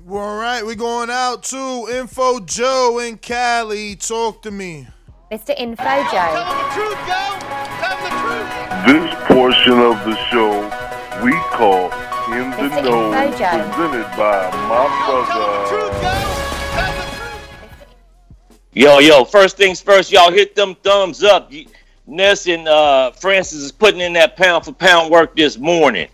[0.09, 3.95] All right, we're going out to Info Joe in Cali.
[3.95, 4.89] Talk to me.
[5.31, 5.55] Mr.
[5.57, 6.35] Info Joe.
[8.87, 10.63] This portion of the show
[11.23, 11.93] we call
[12.33, 12.83] In the Mr.
[12.83, 16.40] Know, Info presented by my brother.
[18.73, 21.51] Yo, yo, first things first, y'all hit them thumbs up.
[22.07, 26.07] Ness and uh, Francis is putting in that pound for pound work this morning.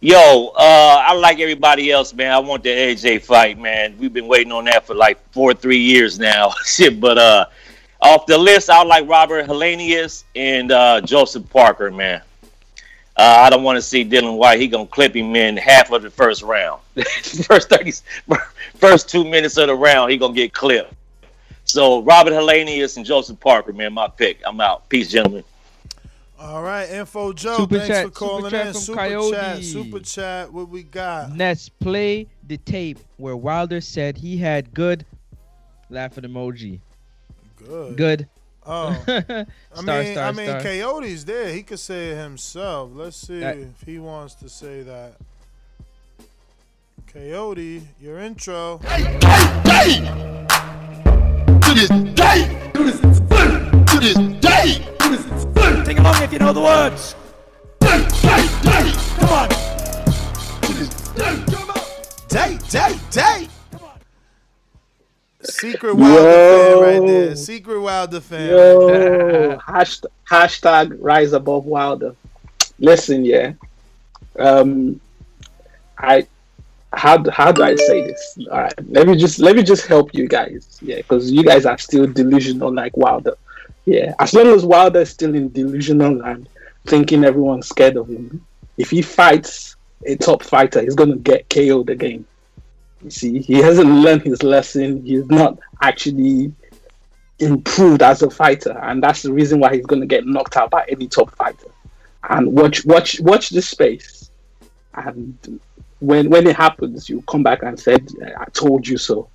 [0.00, 2.32] Yo, uh, I like everybody else, man.
[2.32, 3.96] I want the AJ fight, man.
[3.96, 6.50] We've been waiting on that for like four, or three years now.
[6.64, 7.46] Shit, but uh,
[8.00, 12.22] off the list, I like Robert Helenius and uh, Joseph Parker, man.
[13.16, 14.58] Uh, I don't want to see Dillian Whyte.
[14.58, 16.80] He gonna clip him in half of the first round.
[17.44, 17.92] first thirty,
[18.74, 20.92] first two minutes of the round, he gonna get clipped.
[21.70, 24.40] So Robert Helenius and Joseph Parker, man, my pick.
[24.44, 24.88] I'm out.
[24.88, 25.44] Peace, gentlemen.
[26.38, 27.58] All right, Info Joe.
[27.58, 28.72] Super thanks chat, for calling super in.
[28.72, 29.30] from Super Coyote.
[29.36, 29.62] chat.
[29.64, 30.52] Super chat.
[30.52, 31.36] What we got?
[31.36, 35.04] Let's play the tape where Wilder said he had good
[35.90, 36.80] laughing emoji.
[37.56, 37.96] Good.
[37.96, 38.28] Good.
[38.66, 40.60] Oh, I mean, star, I mean, star.
[40.62, 41.52] Coyote's there.
[41.52, 42.90] He could say it himself.
[42.94, 45.14] Let's see That- if he wants to say that.
[47.12, 48.78] Coyote, your intro.
[48.78, 50.46] To this day,
[51.70, 52.04] to this to
[54.00, 57.14] this day, to this Sing along if you know the words.
[57.80, 59.48] Come on.
[60.62, 60.88] To this
[62.26, 63.48] Day, day, day.
[65.42, 67.36] Secret Wilder fan right there.
[67.36, 68.50] Secret Wilder fan.
[68.50, 72.16] Yo, hashtag, hashtag rise above Wilder.
[72.80, 73.52] Listen, yeah.
[74.38, 75.00] Um,
[75.98, 76.26] I
[76.92, 78.38] how how do I say this?
[78.50, 81.66] All right, let me just let me just help you guys, yeah, because you guys
[81.66, 83.36] are still delusional like Wilder.
[83.84, 86.48] Yeah, as long as Wilder is still in delusional land,
[86.86, 88.44] thinking everyone's scared of him,
[88.76, 89.76] if he fights
[90.06, 92.24] a top fighter, he's gonna get KO'd again.
[93.02, 95.04] You see, he hasn't learned his lesson.
[95.04, 96.52] He's not actually
[97.38, 100.84] improved as a fighter, and that's the reason why he's to get knocked out by
[100.88, 101.68] any top fighter.
[102.28, 104.30] And watch, watch, watch this space,
[104.94, 105.60] and
[106.00, 109.28] when when it happens, you come back and said, "I told you so."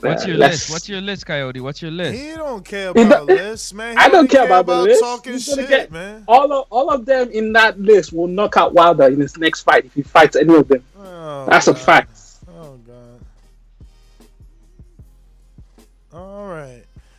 [0.00, 0.70] What's Uh, your list?
[0.70, 1.60] What's your list, Coyote?
[1.60, 2.20] What's your list?
[2.20, 3.96] He don't care about don't- lists, man.
[3.96, 5.00] He I don't only care about the list.
[5.00, 6.22] talking shit, get- man.
[6.28, 9.62] All of all of them in that list will knock out Wilder in his next
[9.62, 10.82] fight if he fights any of them.
[10.98, 12.10] Oh, That's a fact.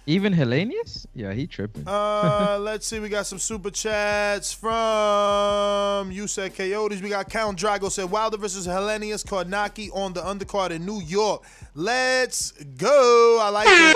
[0.10, 1.06] Even Helenius?
[1.14, 1.86] Yeah, he tripping.
[1.86, 3.00] Uh, let's see.
[3.02, 7.02] We got some super chats from you said Coyotes.
[7.02, 11.44] We got Count Drago said Wilder versus Helenius Kownacki on the undercard in New York.
[11.76, 13.40] Let's go.
[13.42, 13.96] I like it.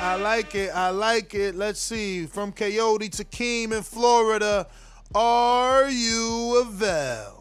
[0.00, 0.70] I like it.
[0.74, 1.54] I like it.
[1.54, 2.26] Let's see.
[2.26, 4.66] From Coyote to Keem in Florida.
[5.14, 7.36] Are you Vel?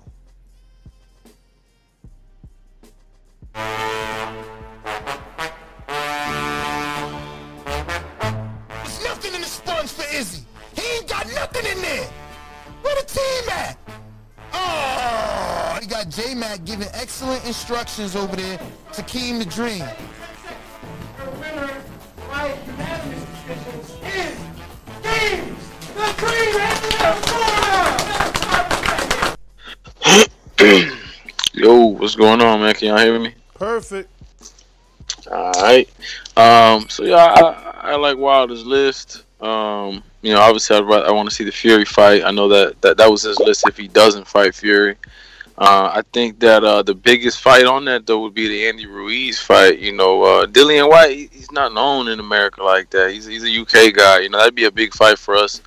[16.04, 18.58] Got J Mac giving excellent instructions over there
[18.93, 19.84] to Keem the Dream.
[31.54, 32.74] Yo, what's going on, man?
[32.76, 33.34] Can y'all hear me?
[33.56, 34.10] Perfect.
[35.30, 35.89] All right.
[36.38, 36.88] Um.
[36.88, 39.26] So yeah, I, I like Wilder's list.
[39.41, 40.02] Um.
[40.22, 42.24] You know, obviously, I I want to see the Fury fight.
[42.24, 44.95] I know that, that that was his list if he doesn't fight Fury.
[45.60, 48.86] Uh, I think that uh, the biggest fight on that though would be the Andy
[48.86, 49.80] Ruiz fight.
[49.80, 53.12] You know, uh, Dillian Whyte, he's not known in America like that.
[53.12, 54.20] He's he's a UK guy.
[54.20, 55.62] You know, that'd be a big fight for us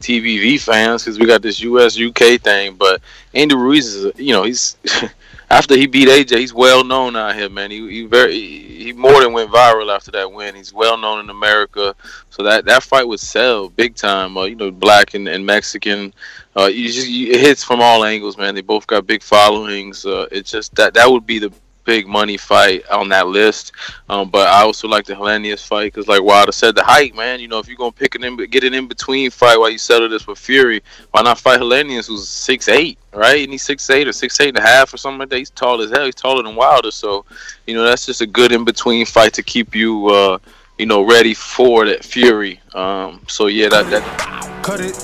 [0.00, 2.74] TBV fans because we got this US UK thing.
[2.74, 3.00] But
[3.34, 4.76] Andy Ruiz is, you know, he's
[5.50, 7.70] after he beat AJ, he's well known out here, man.
[7.70, 10.54] He, he very he, more than went viral after that win.
[10.54, 11.94] He's well known in America,
[12.30, 14.36] so that that fight would sell big time.
[14.36, 16.12] Uh, you know, black and, and Mexican.
[16.56, 18.54] Uh, you just you, it hits from all angles, man.
[18.54, 20.04] They both got big followings.
[20.04, 21.52] Uh, it's just that that would be the
[21.86, 23.72] big money fight on that list.
[24.10, 27.40] Um, but I also like the Helenius fight because, like Wilder said, the height, man.
[27.40, 29.78] You know, if you're gonna pick an in, get an in between fight while you
[29.78, 30.82] settle this with Fury,
[31.12, 33.42] why not fight Helenius, who's six eight, right?
[33.42, 35.38] And he's six eight or six eight and a half or something like that.
[35.38, 36.04] He's tall as hell.
[36.04, 37.24] He's taller than Wilder, so
[37.66, 40.38] you know that's just a good in between fight to keep you, uh,
[40.78, 42.60] you know, ready for that Fury.
[42.74, 44.96] Um, so yeah, that that Cut it,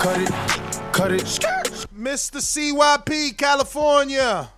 [0.00, 0.30] cut it,
[0.94, 1.20] cut it.
[1.94, 2.40] Mr.
[2.40, 4.48] CYP, California.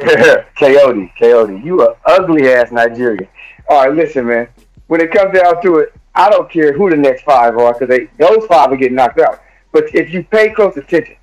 [0.58, 3.28] Coyote, Coyote, you a ugly ass Nigerian.
[3.68, 4.48] All right, listen, man.
[4.86, 8.08] When it comes down to it, I don't care who the next five are because
[8.18, 9.42] those five are getting knocked out.
[9.72, 11.16] But if you pay close attention,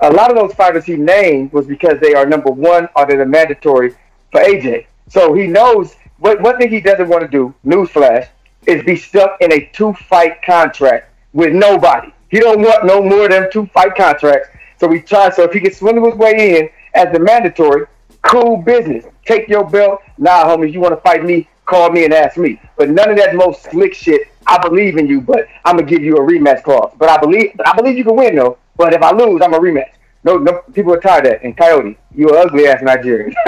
[0.00, 3.24] a lot of those fighters he named was because they are number one or they're
[3.24, 3.90] mandatory
[4.32, 4.86] for AJ.
[5.08, 7.54] So he knows what one thing he doesn't want to do.
[7.64, 8.28] Newsflash
[8.66, 12.12] is be stuck in a two fight contract with nobody.
[12.28, 14.48] He don't want no more than two fight contracts.
[14.78, 15.36] So he tries.
[15.36, 17.86] So if he can swindle his way in as the mandatory,
[18.28, 19.04] cool business.
[19.24, 20.00] Take your belt.
[20.18, 21.48] Nah, homies, you want to fight me?
[21.64, 22.60] Call me and ask me.
[22.76, 24.28] But none of that most slick shit.
[24.46, 26.92] I believe in you, but I'm gonna give you a rematch clause.
[26.98, 28.58] But I believe, but I believe you can win though.
[28.76, 29.90] But if I lose, I'm a rematch.
[30.22, 31.42] No, no, people are tired of that.
[31.42, 33.34] And Coyote, you an ugly ass Nigerian.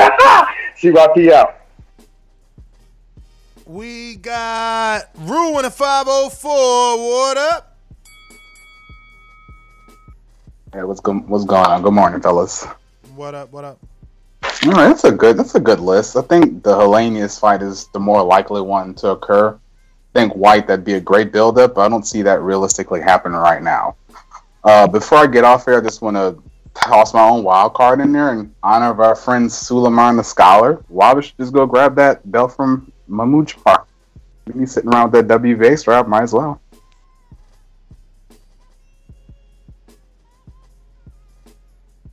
[0.81, 1.57] CYP out.
[3.67, 6.51] We got Ruin a 504.
[6.99, 7.77] What up?
[10.73, 11.83] Hey, what's go- what's going on?
[11.83, 12.65] Good morning, fellas.
[13.15, 13.53] What up?
[13.53, 13.79] What up?
[14.67, 16.17] Right, that's a good that's a good list.
[16.17, 19.51] I think the Helenius fight is the more likely one to occur.
[19.51, 23.01] I think Whyte that'd be a great build up, but I don't see that realistically
[23.01, 23.95] happening right now.
[24.65, 26.43] Uh, before I get off here, I just want to
[26.75, 30.85] toss my own wild card in there in honor of our friend Suleiman the Scholar.
[30.89, 33.85] Wilder should just go grab that belt from Mahmoud Charr.
[34.59, 36.61] He's sitting around with that WBA strap, might as well.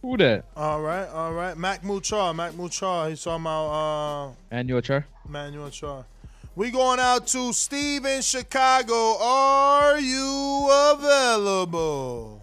[0.05, 0.45] Who that?
[0.55, 1.57] All right, all right.
[1.57, 3.09] Mac Muchar, Mac Muchar.
[3.09, 5.07] He's talking about uh, And your char?
[5.27, 6.05] Manuel Char.
[6.55, 9.17] We going out to Steve in Chicago.
[9.19, 12.39] Are you available?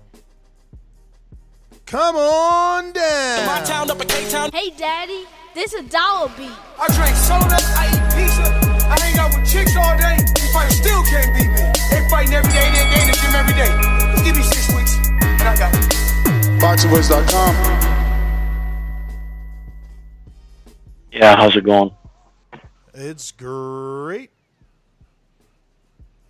[1.87, 4.51] Come on down.
[4.53, 6.51] Hey, Daddy, this is a dollar beat.
[6.81, 8.43] I drink soda, I eat pizza,
[8.91, 10.17] I hang out with chicks all day.
[10.35, 11.71] These fighters still can't beat me.
[11.95, 13.71] They fighting every day, they they in the gym every day.
[14.11, 15.82] Just give me six weeks, and I got
[16.63, 16.67] it.
[16.67, 17.83] BoxingVoice.com.
[21.13, 21.93] Yeah, how's it going?
[22.95, 24.31] It's great.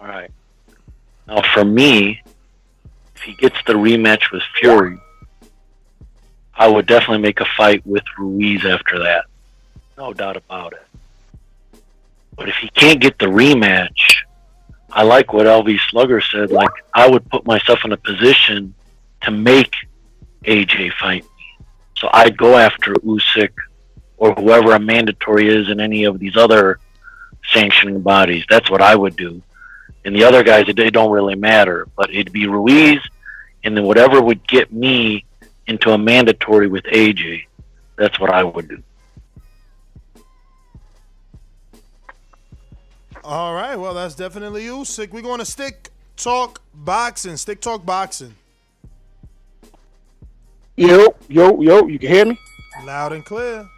[0.01, 0.31] All right.
[1.29, 2.21] Now, for me,
[3.15, 4.99] if he gets the rematch with Fury,
[6.55, 9.25] I would definitely make a fight with Ruiz after that.
[9.97, 11.81] No doubt about it.
[12.37, 14.17] But if he can't get the rematch,
[14.91, 16.51] I like what LV Slugger said.
[16.51, 18.75] Like, I would put myself in a position
[19.23, 19.75] to make
[20.45, 21.67] AJ fight me.
[21.97, 23.53] So I'd go after Usyk
[24.17, 26.79] or whoever a mandatory is in any of these other
[27.53, 28.45] sanctioning bodies.
[28.49, 29.43] That's what I would do.
[30.05, 31.87] And the other guys, they don't really matter.
[31.97, 33.01] But it'd be Ruiz,
[33.65, 35.25] and then whatever would get me
[35.67, 37.47] into a mandatory with AJ,
[37.97, 38.83] that's what I would do.
[43.25, 45.13] All right, well, that's definitely Usyk.
[45.13, 47.37] We're going to stick talk boxing.
[47.37, 48.35] Stick talk boxing.
[50.77, 52.39] Yo, yo, yo, you can hear me?
[52.85, 53.69] Loud and clear.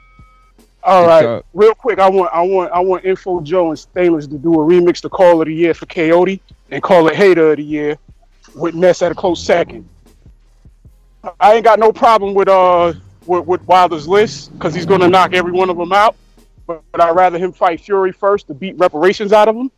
[0.84, 4.38] All right, real quick, I want, I want, I want Info Joe and Stainless to
[4.38, 7.56] do a remix to Call of the Year for Coyote and call it Hater of
[7.56, 7.96] the Year
[8.54, 9.88] with Ness at a close second.
[11.40, 12.92] I ain't got no problem with uh
[13.26, 16.16] with, with Wilder's list because he's gonna knock every one of them out.
[16.66, 19.70] But, but I'd rather him fight Fury first to beat reparations out of him.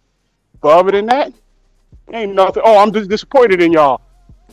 [0.60, 1.32] But other than that,
[2.12, 2.62] ain't nothing.
[2.66, 4.00] Oh, I'm just disappointed in y'all.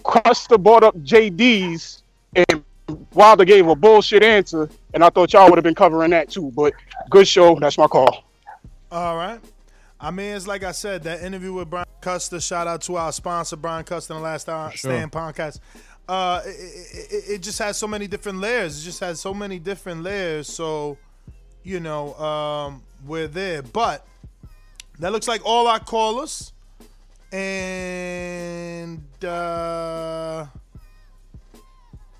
[0.03, 2.02] Custer brought up JD's
[2.35, 2.63] and
[3.13, 6.51] Wilder gave a bullshit answer, and I thought y'all would have been covering that too.
[6.55, 6.73] But
[7.09, 7.55] good show.
[7.59, 8.23] That's my call.
[8.91, 9.39] All right.
[9.99, 12.39] I mean, it's like I said, that interview with Brian Custer.
[12.41, 14.91] Shout out to our sponsor, Brian Custer, the last hour, Sure.
[14.91, 15.59] Stand Podcast.
[16.09, 18.81] Uh, it, it, it- it just has so many different layers.
[18.81, 20.47] It just has so many different layers.
[20.47, 20.97] So,
[21.63, 23.61] you know, um, we're there.
[23.61, 24.05] But
[24.99, 26.51] that looks like all our callers.
[27.31, 27.41] And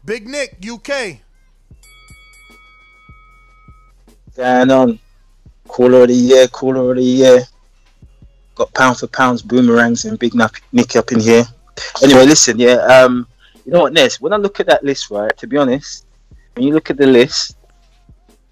[0.06, 1.20] Big Nick, UK.
[4.36, 5.00] Going on.
[5.68, 7.44] Caller of the year, caller of the year.
[8.56, 10.34] Got pound for pounds, boomerangs, and big
[10.74, 11.46] Nicky up in here.
[12.04, 12.76] Anyway, listen, yeah.
[12.76, 13.26] Um,
[13.66, 14.20] you know what, Ness?
[14.20, 15.36] When I look at that list, right?
[15.38, 16.06] To be honest,
[16.56, 17.56] when you look at the list,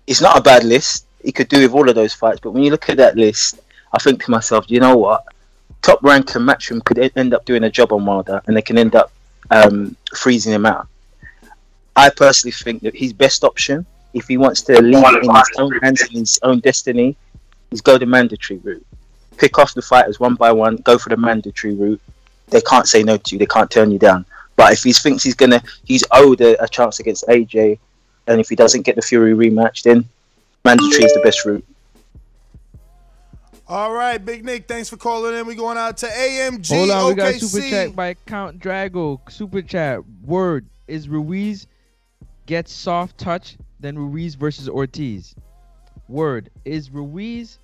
[0.07, 1.05] it's not a bad list.
[1.21, 3.59] He could do with all of those fights, but when you look at that list,
[3.93, 5.25] I think to myself, you know what?
[5.81, 8.77] Top rank and Matchroom could end up doing a job on Wilder, and they can
[8.77, 9.11] end up
[9.51, 10.87] um, freezing him out.
[11.95, 15.71] I personally think that his best option, if he wants to leave in his own
[15.79, 17.15] hands and his own destiny,
[17.71, 18.85] is go the mandatory route.
[19.37, 22.01] Pick off the fighters one by one, go for the mandatory route.
[22.49, 24.25] They can't say no to you, they can't turn you down.
[24.55, 27.79] But if he thinks he's gonna, he's owed a, a chance against AJ,
[28.27, 30.05] and if he doesn't get the Fury rematch, then
[30.63, 31.65] mandatory is the best route.
[33.67, 35.47] All right, Big Nick, thanks for calling in.
[35.47, 37.39] We're going out to AMG Hold on, we got OKC.
[37.39, 39.19] super chat by Count Drago.
[39.31, 40.01] Super chat.
[40.25, 41.67] Word is Ruiz
[42.51, 45.33] gets soft touch, then Ruiz versus Ortiz.
[46.09, 47.59] Word is Ruiz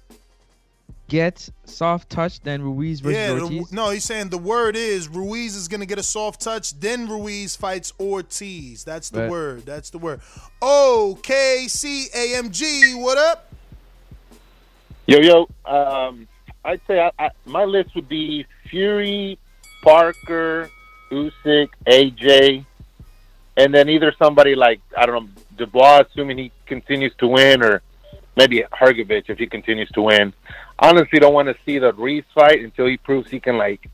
[1.09, 3.73] gets soft touch, then Ruiz versus Yeah, the, Ortiz.
[3.73, 7.57] no, he's saying the word is Ruiz is gonna get a soft touch, then Ruiz
[7.57, 8.85] fights Ortiz.
[8.85, 9.29] That's the Bet.
[9.29, 9.65] word.
[9.65, 10.21] That's the word.
[10.61, 11.35] OKCAMG,
[13.01, 13.51] what up?
[15.05, 15.49] Yo, yo.
[15.65, 16.29] Um,
[16.63, 19.37] I'd say I, I, my list would be Fury,
[19.83, 20.69] Parker,
[21.11, 22.65] Usyk, AJ,
[23.57, 27.81] and then either somebody like I don't know Dubois, assuming he continues to win, or
[28.37, 30.31] maybe Hrgovic if he continues to win.
[30.79, 33.89] Honestly, don't want to see the Reese fight until he proves he can like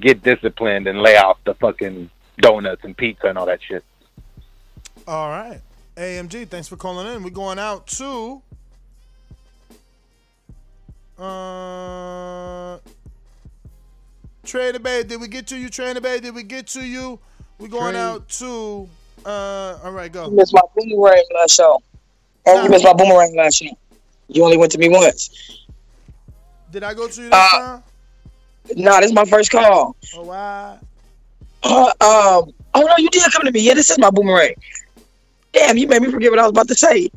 [0.00, 3.84] get disciplined and lay off the fucking donuts and pizza and all that shit.
[5.06, 5.60] All right.
[5.96, 7.22] AMG, thanks for calling in.
[7.22, 8.42] We're going out to
[11.18, 12.78] uh
[14.44, 15.02] Trader Bay.
[15.02, 16.20] Did we get to you, Trader Bay?
[16.20, 17.18] Did we get to you?
[17.58, 18.00] We're going Trade.
[18.00, 18.88] out to
[19.24, 20.28] uh all right, go.
[20.28, 21.82] You missed my boomerang last show.
[22.46, 23.76] And you missed my boomerang last show.
[24.28, 25.64] You only went to me once.
[26.70, 27.82] Did I go to you this time?
[28.76, 29.96] Nah, this is my first call.
[30.14, 30.78] Oh wow.
[31.62, 33.60] Uh, um, oh no, you did come to me.
[33.60, 34.54] Yeah, this is my boomerang.
[35.52, 37.10] Damn, you made me forget what I was about to say.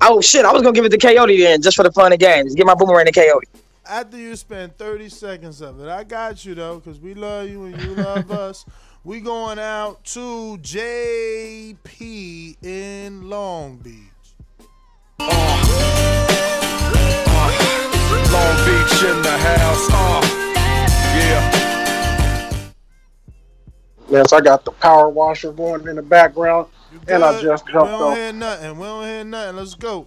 [0.00, 2.18] Oh shit, I was gonna give it to Coyote then, just for the fun of
[2.18, 2.54] games.
[2.54, 3.48] Give my boomerang to Coyote.
[3.84, 7.64] After you spend 30 seconds of it, I got you though, because we love you
[7.64, 8.64] and you love us.
[9.04, 13.96] We going out to JP in Long Beach.
[15.18, 15.28] Long
[18.64, 19.88] Beach in the house.
[19.90, 20.20] Uh,
[21.16, 22.70] yeah.
[24.08, 26.68] Yes, I got the power washer going in the background,
[27.08, 27.42] and I Good.
[27.42, 28.16] just we jumped don't off.
[28.16, 28.78] hear nothing.
[28.78, 29.56] We don't hear nothing.
[29.56, 30.06] Let's go.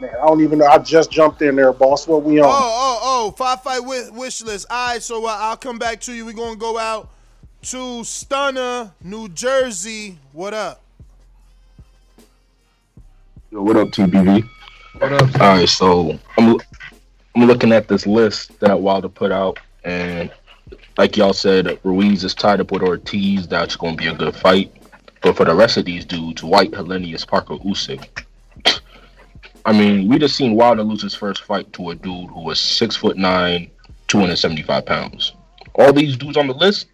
[0.00, 0.66] Man, I don't even know.
[0.66, 2.06] I just jumped in there, boss.
[2.06, 2.44] What we on?
[2.44, 2.54] Oh, on?
[2.54, 4.68] oh, oh, five fight wish, wish list.
[4.70, 6.24] All right, so uh, I'll come back to you.
[6.24, 7.10] We're going to go out
[7.62, 10.18] to Stunner, New Jersey.
[10.32, 10.80] What up?
[13.50, 14.48] Yo, what up, TBV?
[14.98, 15.40] What up?
[15.40, 16.56] All right, so I'm
[17.34, 20.30] I'm looking at this list that Wilder put out, and
[20.96, 23.46] like y'all said, Ruiz is tied up with Ortiz.
[23.48, 24.72] That's going to be a good fight.
[25.22, 28.24] But for the rest of these dudes, Whyte, Helenius, Parker, Usyk,
[29.64, 32.60] I mean, we just seen Wilder lose his first fight to a dude who was
[32.60, 33.70] six foot nine,
[34.06, 35.34] two hundred seventy five pounds.
[35.74, 36.86] All these dudes on the list,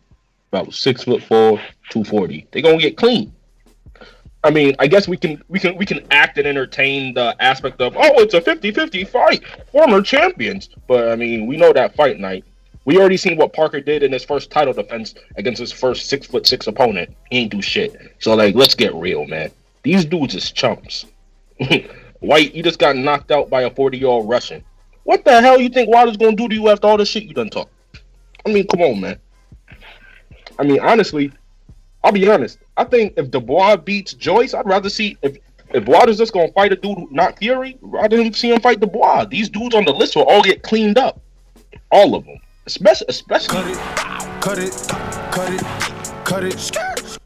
[0.55, 2.47] about six foot four, two forty.
[2.53, 3.33] They gonna get clean.
[4.45, 7.81] I mean, I guess we can we can we can act and entertain the aspect
[7.81, 9.43] of oh, it's a 50-50 fight,
[9.73, 10.69] former champions.
[10.87, 12.45] But I mean, we know that fight night.
[12.85, 16.27] We already seen what Parker did in his first title defense against his first six
[16.27, 17.17] foot six opponent.
[17.31, 17.97] He ain't do shit.
[18.19, 19.51] So like, let's get real, man.
[19.83, 21.07] These dudes is chumps.
[22.21, 24.63] Whyte, you just got knocked out by a 40 year old Russian.
[25.05, 27.33] What the hell you think Wilder's gonna do to you after all the shit you
[27.33, 27.71] done talk?
[28.47, 29.19] I mean, come on, man.
[30.59, 31.33] I mean, honestly,
[32.03, 32.59] I'll be honest.
[32.77, 35.39] I think if Dubois beats Joyce, I'd rather see if
[35.73, 39.25] if Wilder's just gonna fight a dude not Fury, rather than see him fight Dubois.
[39.25, 41.21] These dudes on the list will all get cleaned up,
[41.91, 43.75] all of them, especially especially.
[44.41, 44.73] Cut it,
[45.33, 45.63] cut it,
[46.25, 47.19] cut it, skirt.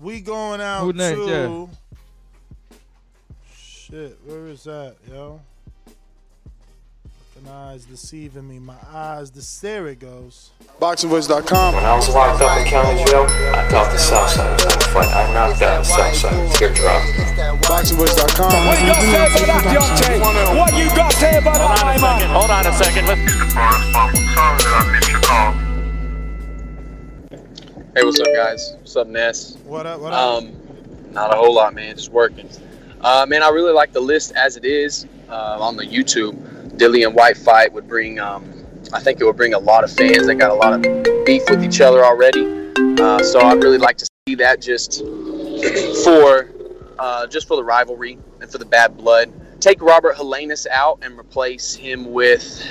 [0.00, 1.18] We going out Who next?
[1.18, 1.68] to
[3.90, 4.18] shit.
[4.24, 5.40] Where is that, yo?
[7.38, 8.58] Fucking eyes deceiving me.
[8.58, 9.30] My eyes.
[9.30, 10.50] The there it goes.
[10.80, 11.74] BoxingVoice.com.
[11.74, 14.84] When I was locked up in county jail, I thought the South Side was gonna
[14.86, 15.14] fight.
[15.14, 16.56] I knocked out South Southside.
[16.56, 17.02] Teardrop.
[17.62, 18.66] BoxingVoice.com.
[18.66, 20.58] What you got to say about that, Deontay?
[20.58, 22.30] What you got to say about that, my man?
[22.30, 23.04] Hold on a second.
[27.94, 28.74] Hey, what's up, guys?
[28.78, 29.56] What's up, Ness?
[29.64, 30.00] What up?
[30.00, 30.42] What up?
[30.42, 30.52] Um,
[31.12, 31.94] not a whole lot, man.
[31.94, 32.48] Just working.
[33.00, 36.57] Uh, man, I really like the list as it is uh, on the YouTube.
[36.78, 38.44] Dillian Whyte fight would bring, um,
[38.92, 40.26] I think it would bring a lot of fans.
[40.26, 40.82] They got a lot of
[41.24, 45.02] beef with each other already, uh, so I'd really like to see that just
[46.04, 46.50] for,
[46.98, 49.32] uh, just for the rivalry and for the bad blood.
[49.60, 52.64] Take Robert Helenius out and replace him with.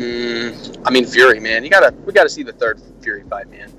[0.00, 1.64] Mm, I mean Fury, man.
[1.64, 3.72] You gotta we gotta see the third Fury fight, man.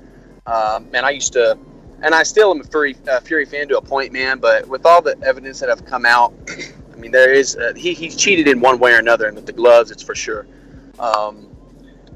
[0.44, 1.58] Uh, man, I used to,
[2.02, 4.38] and I still am a Fury uh, Fury fan to a point, man.
[4.38, 6.34] But with all the evidence that have come out,
[7.00, 9.52] mean, there is uh, he he's cheated in one way or another, and with the
[9.52, 10.46] gloves, it's for sure.
[10.98, 11.48] Um,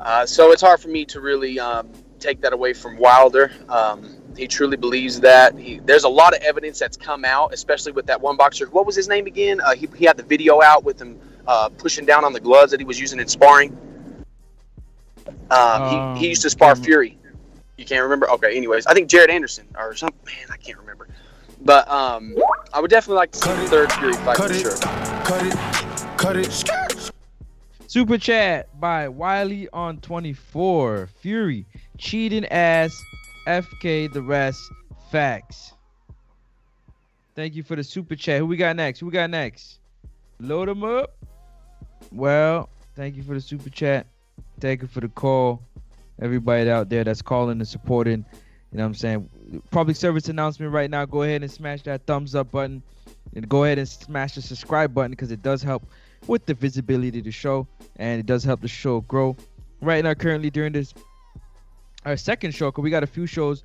[0.00, 3.50] uh, so it's hard for me to really um, take that away from Wilder.
[3.68, 5.56] Um, he truly believes that.
[5.56, 8.66] He, there's a lot of evidence that's come out, especially with that one boxer.
[8.66, 9.60] What was his name again?
[9.60, 12.70] Uh, he, he had the video out with him uh, pushing down on the gloves
[12.72, 13.76] that he was using in sparring.
[15.50, 17.18] Um, he, he used to spar Fury.
[17.76, 18.30] You can't remember?
[18.30, 18.56] Okay.
[18.56, 20.18] Anyways, I think Jared Anderson or something.
[20.26, 20.46] man.
[20.50, 21.08] I can't remember.
[21.60, 22.34] But um,
[22.74, 24.76] I would definitely like to see the third Fury fight for sure.
[25.24, 27.12] Cut it, cut it.
[27.86, 31.08] Super chat by Wiley on 24.
[31.20, 31.66] Fury
[31.98, 33.00] cheating ass.
[33.46, 34.60] FK the rest.
[35.12, 35.74] Facts.
[37.36, 38.40] Thank you for the super chat.
[38.40, 38.98] Who we got next?
[38.98, 39.78] Who we got next?
[40.40, 41.14] Load them up.
[42.10, 44.06] Well, thank you for the super chat.
[44.58, 45.62] Thank you for the call.
[46.20, 48.24] Everybody out there that's calling and supporting.
[48.74, 49.62] You know what I'm saying?
[49.70, 51.04] Public service announcement right now.
[51.04, 52.82] Go ahead and smash that thumbs up button.
[53.36, 55.86] And go ahead and smash the subscribe button because it does help
[56.26, 59.36] with the visibility of the show and it does help the show grow.
[59.80, 60.92] Right now, currently during this
[62.04, 63.62] our second show, because we got a few shows,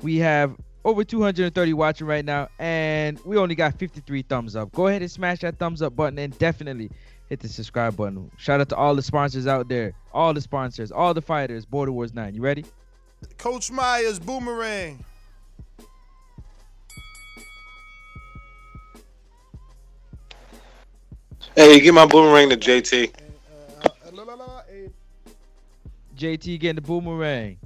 [0.00, 0.54] we have
[0.84, 4.70] over 230 watching right now, and we only got 53 thumbs up.
[4.72, 6.88] Go ahead and smash that thumbs up button and definitely
[7.28, 8.30] hit the subscribe button.
[8.38, 11.66] Shout out to all the sponsors out there, all the sponsors, all the fighters.
[11.66, 12.34] Border Wars 9.
[12.34, 12.64] You ready?
[13.38, 15.04] Coach Myers, boomerang.
[21.54, 23.12] Hey, give my boomerang to JT.
[26.16, 27.58] JT getting the boomerang.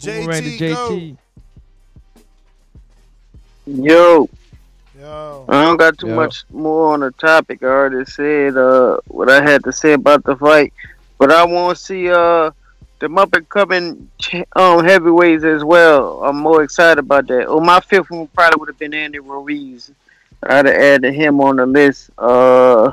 [0.00, 1.16] JT, Boomerang to JT.
[3.66, 4.28] Yo.
[4.98, 5.44] Yo.
[5.48, 6.14] I don't got too Yo.
[6.16, 7.62] much more on the topic.
[7.62, 10.72] I already said uh, what I had to say about the fight,
[11.18, 12.50] but I want to see uh,
[13.00, 16.22] the Muppet coming ch- um, heavyweights as well.
[16.22, 17.46] I'm more excited about that.
[17.46, 19.90] Oh, my fifth one probably would have been Andy Ruiz.
[20.42, 22.10] I'd have added him on the list.
[22.16, 22.92] Uh,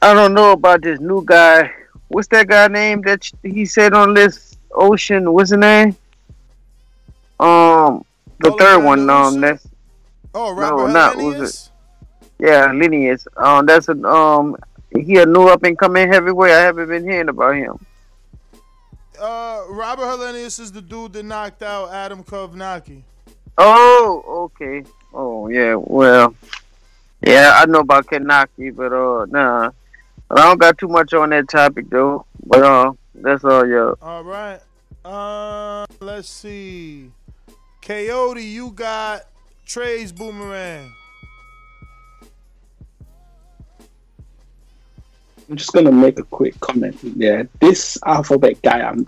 [0.00, 1.70] I don't know about this new guy.
[2.08, 5.32] What's that guy name that he said on this Ocean?
[5.32, 5.96] What's his name?
[7.38, 8.04] Um,
[8.40, 9.08] the third one.
[9.08, 9.66] Um, that's
[10.34, 11.70] Oh, no, Robert not was
[12.38, 12.46] it?
[12.46, 13.28] Yeah, Linnaeus.
[13.36, 14.56] Um, that's a um,
[14.90, 16.52] he a new up and coming heavyweight.
[16.52, 17.78] I haven't been hearing about him.
[19.22, 23.02] Uh, Robert Helenius is the dude that knocked out Adam Kownacki.
[23.56, 24.82] Oh, okay.
[25.14, 25.76] Oh, yeah.
[25.76, 26.34] Well,
[27.24, 29.70] yeah, I know about Kownacki, but uh, nah,
[30.28, 32.26] I don't got too much on that topic though.
[32.44, 33.96] But uh, that's all, yo.
[34.02, 34.58] All right.
[35.04, 37.12] Uh, let's see.
[37.80, 39.22] Coyote, you got
[39.64, 40.92] Trey's boomerang.
[45.48, 46.96] I'm just gonna make a quick comment.
[47.02, 49.06] Yeah, this alphabet guy, I'm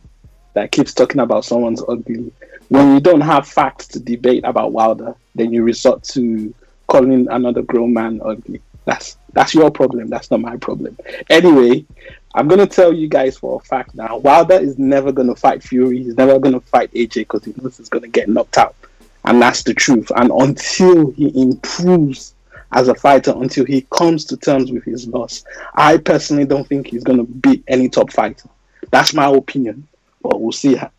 [0.54, 2.32] that keeps talking about someone's ugly.
[2.68, 6.54] When you don't have facts to debate about Wilder, then you resort to
[6.86, 8.60] calling another grown man ugly.
[8.84, 10.08] That's that's your problem.
[10.08, 10.96] That's not my problem.
[11.28, 11.84] Anyway,
[12.34, 14.18] I'm gonna tell you guys for a fact now.
[14.18, 16.02] Wilder is never gonna fight Fury.
[16.02, 18.74] He's never gonna fight AJ because he knows he's gonna get knocked out,
[19.24, 20.10] and that's the truth.
[20.16, 22.34] And until he improves
[22.74, 25.44] as a fighter, until he comes to terms with his loss,
[25.74, 28.48] I personally don't think he's gonna beat any top fighter.
[28.90, 29.86] That's my opinion,
[30.22, 30.74] but we'll see.
[30.74, 30.90] How.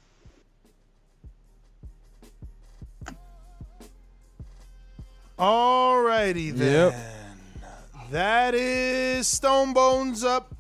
[5.38, 6.94] Alrighty then.
[8.12, 10.54] That is Stone Bones up.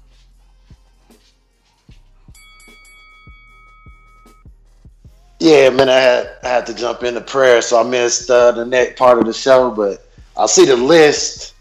[5.40, 8.66] Yeah, man, I had I had to jump into prayer, so I missed uh, the
[8.66, 9.72] next part of the show.
[9.72, 10.05] But
[10.38, 11.54] I see the list.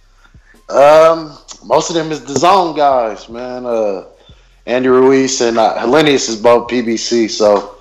[0.68, 3.66] Um, most of them is the zone guys, man.
[3.66, 4.06] Uh,
[4.66, 7.76] Andy Ruiz and uh, Helenius is both PBC, so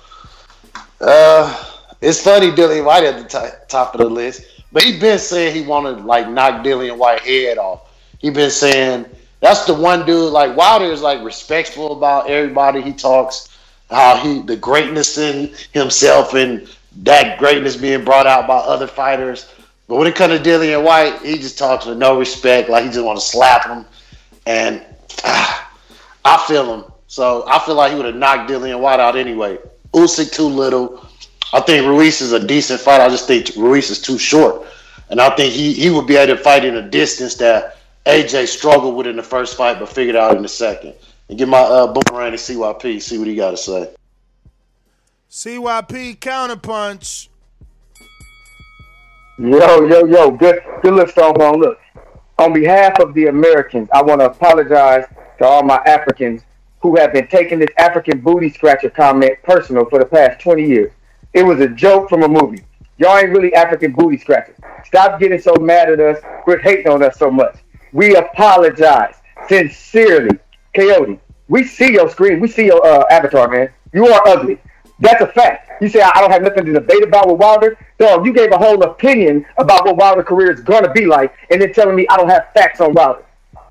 [1.00, 1.70] uh,
[2.00, 5.54] it's funny Dillian Whyte at the t- top of the list, but he been saying
[5.54, 7.90] he wanted like knock Dillian Whyte head off.
[8.18, 9.06] He been saying
[9.40, 13.48] that's the one dude like Wilder is like respectful about everybody he talks
[13.90, 16.68] how he the greatness in himself and
[16.98, 19.52] that greatness being brought out by other fighters.
[19.86, 22.90] But when it comes to Dillian Whyte, he just talks with no respect, like he
[22.90, 23.84] just want to slap him.
[24.46, 24.82] And
[25.24, 25.72] ah,
[26.24, 26.90] I feel him.
[27.06, 29.58] So I feel like he would have knocked Dillian Whyte out anyway.
[29.92, 31.06] Usyk too little.
[31.52, 33.04] I think Ruiz is a decent fighter.
[33.04, 34.66] I just think Ruiz is too short.
[35.10, 38.48] And I think he, he would be able to fight in a distance that AJ
[38.48, 40.94] struggled with in the first fight, but figured out in the second.
[41.28, 43.94] And get my uh, boomerang to CYP, see what he got to say.
[45.30, 47.28] CYP counterpunch.
[49.36, 51.34] Yo, yo, yo, good, good look, Stone.
[51.58, 51.80] Look,
[52.38, 55.06] on behalf of the Americans, I want to apologize
[55.38, 56.42] to all my Africans
[56.80, 60.92] who have been taking this African booty scratcher comment personal for the past 20 years.
[61.32, 62.62] It was a joke from a movie.
[62.98, 64.56] Y'all ain't really African booty scratchers.
[64.84, 66.22] Stop getting so mad at us.
[66.44, 67.56] Quit hating on us so much.
[67.92, 69.16] We apologize
[69.48, 70.38] sincerely.
[70.76, 71.18] Coyote,
[71.48, 72.38] we see your screen.
[72.38, 73.70] We see your uh, avatar, man.
[73.92, 74.60] You are ugly.
[75.00, 75.82] That's a fact.
[75.82, 77.76] You say I don't have nothing to debate about with Wilder.
[77.98, 81.62] Dog, you gave a whole opinion about what Wilder's career is gonna be like, and
[81.62, 83.24] then telling me I don't have facts on Wilder.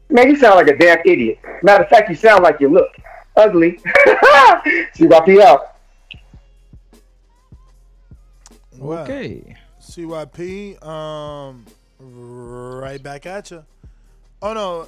[0.09, 1.39] Man, you sound like a damn idiot.
[1.61, 2.91] Matter of fact, you sound like you look
[3.35, 3.79] ugly.
[4.95, 5.75] CYP out.
[8.81, 9.55] Okay.
[9.81, 11.65] CYP, um,
[11.99, 13.63] right back at you.
[14.41, 14.87] Oh no,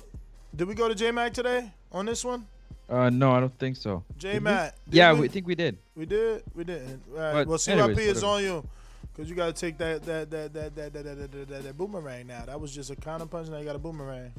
[0.55, 2.47] did we go to J Mac today on this one?
[2.89, 4.03] Uh, no, I don't think so.
[4.17, 4.43] J Did we?
[4.43, 4.75] Matt.
[4.89, 5.77] Yeah, we think we did.
[5.95, 6.43] We did.
[6.53, 7.01] We didn't.
[7.13, 7.33] All right.
[7.33, 8.27] But well, CYP anyways, is whatever.
[8.27, 8.67] on you,
[9.15, 12.27] cause you gotta take that that that that that that, that, that, that, that boomerang
[12.27, 12.45] now.
[12.45, 13.47] That was just a counter punch.
[13.49, 14.33] Now you got a boomerang.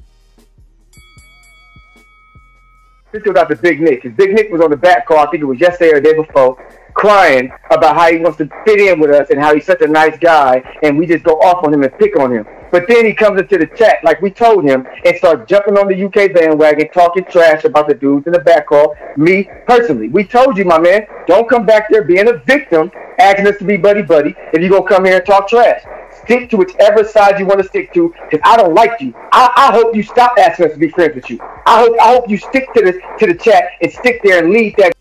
[3.11, 4.03] This still got the Big Nick.
[4.17, 6.13] Big Nick was on the back call, I think it was yesterday or the day
[6.13, 6.57] before,
[6.93, 9.87] crying about how he wants to fit in with us and how he's such a
[9.87, 12.45] nice guy, and we just go off on him and pick on him.
[12.71, 15.87] But then he comes into the chat, like we told him, and starts jumping on
[15.87, 18.95] the UK bandwagon, talking trash about the dudes in the back call.
[19.15, 23.47] Me, personally, we told you, my man, don't come back there being a victim, asking
[23.47, 25.81] us to be buddy buddy, if you gonna come here and talk trash.
[26.23, 29.13] Stick to whichever side you want to stick to, because I don't like you.
[29.31, 31.39] I, I hope you stop asking us to be friends with you.
[31.65, 34.51] I hope I hope you stick to the to the chat and stick there and
[34.51, 34.93] lead that.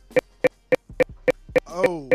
[1.67, 2.09] Oh,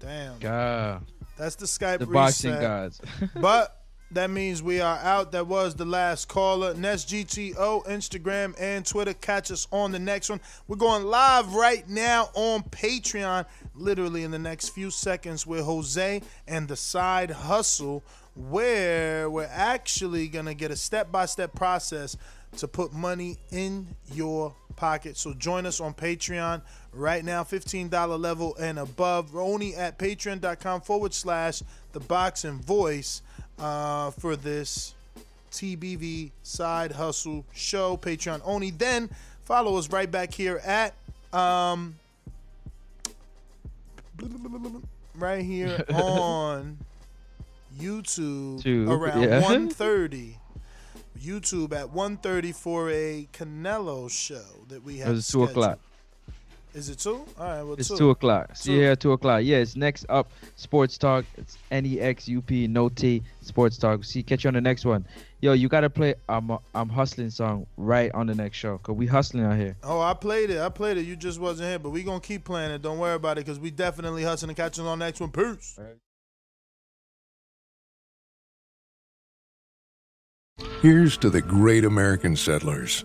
[0.00, 0.38] damn.
[0.38, 1.02] God.
[1.36, 2.12] That's the Skype The reset.
[2.12, 3.00] boxing gods.
[3.40, 3.81] but
[4.14, 5.32] that means we are out.
[5.32, 6.74] That was the last caller.
[6.74, 9.14] Nest GTO, Instagram and Twitter.
[9.14, 10.40] Catch us on the next one.
[10.68, 16.22] We're going live right now on Patreon, literally in the next few seconds with Jose
[16.46, 18.02] and the Side Hustle,
[18.34, 22.16] where we're actually gonna get a step-by-step process
[22.58, 25.16] to put money in your pocket.
[25.16, 29.32] So join us on Patreon right now, $15 level and above.
[29.32, 33.22] We're only at patreon.com forward slash the boxing voice
[33.62, 34.94] uh, for this
[35.52, 38.70] TBV side hustle show, Patreon only.
[38.70, 39.08] Then
[39.44, 40.94] follow us right back here at
[41.32, 41.94] um
[45.14, 46.78] right here on
[47.78, 49.40] YouTube Two, around yeah.
[49.42, 50.34] 1.30.
[51.18, 55.10] YouTube at 1.30 for a Canelo show that we have.
[55.10, 55.78] It was two o'clock.
[56.74, 57.16] Is it two?
[57.38, 57.98] All right, well, It's two.
[57.98, 58.56] two o'clock.
[58.56, 59.42] See you here at two o'clock.
[59.44, 61.26] Yes, next up, Sports Talk.
[61.36, 64.04] It's N E X U P no T Sports Talk.
[64.04, 65.06] See, catch you on the next one.
[65.42, 69.06] Yo, you gotta play I'm I'm hustling song right on the next show, cause we
[69.06, 69.76] hustling out here.
[69.82, 70.60] Oh, I played it.
[70.60, 71.02] I played it.
[71.02, 72.80] You just wasn't here, but we gonna keep playing it.
[72.80, 75.30] Don't worry about it, cause we definitely hustling and catching on the next one.
[75.30, 75.78] Peace.
[80.80, 83.04] Here's to the great American settlers,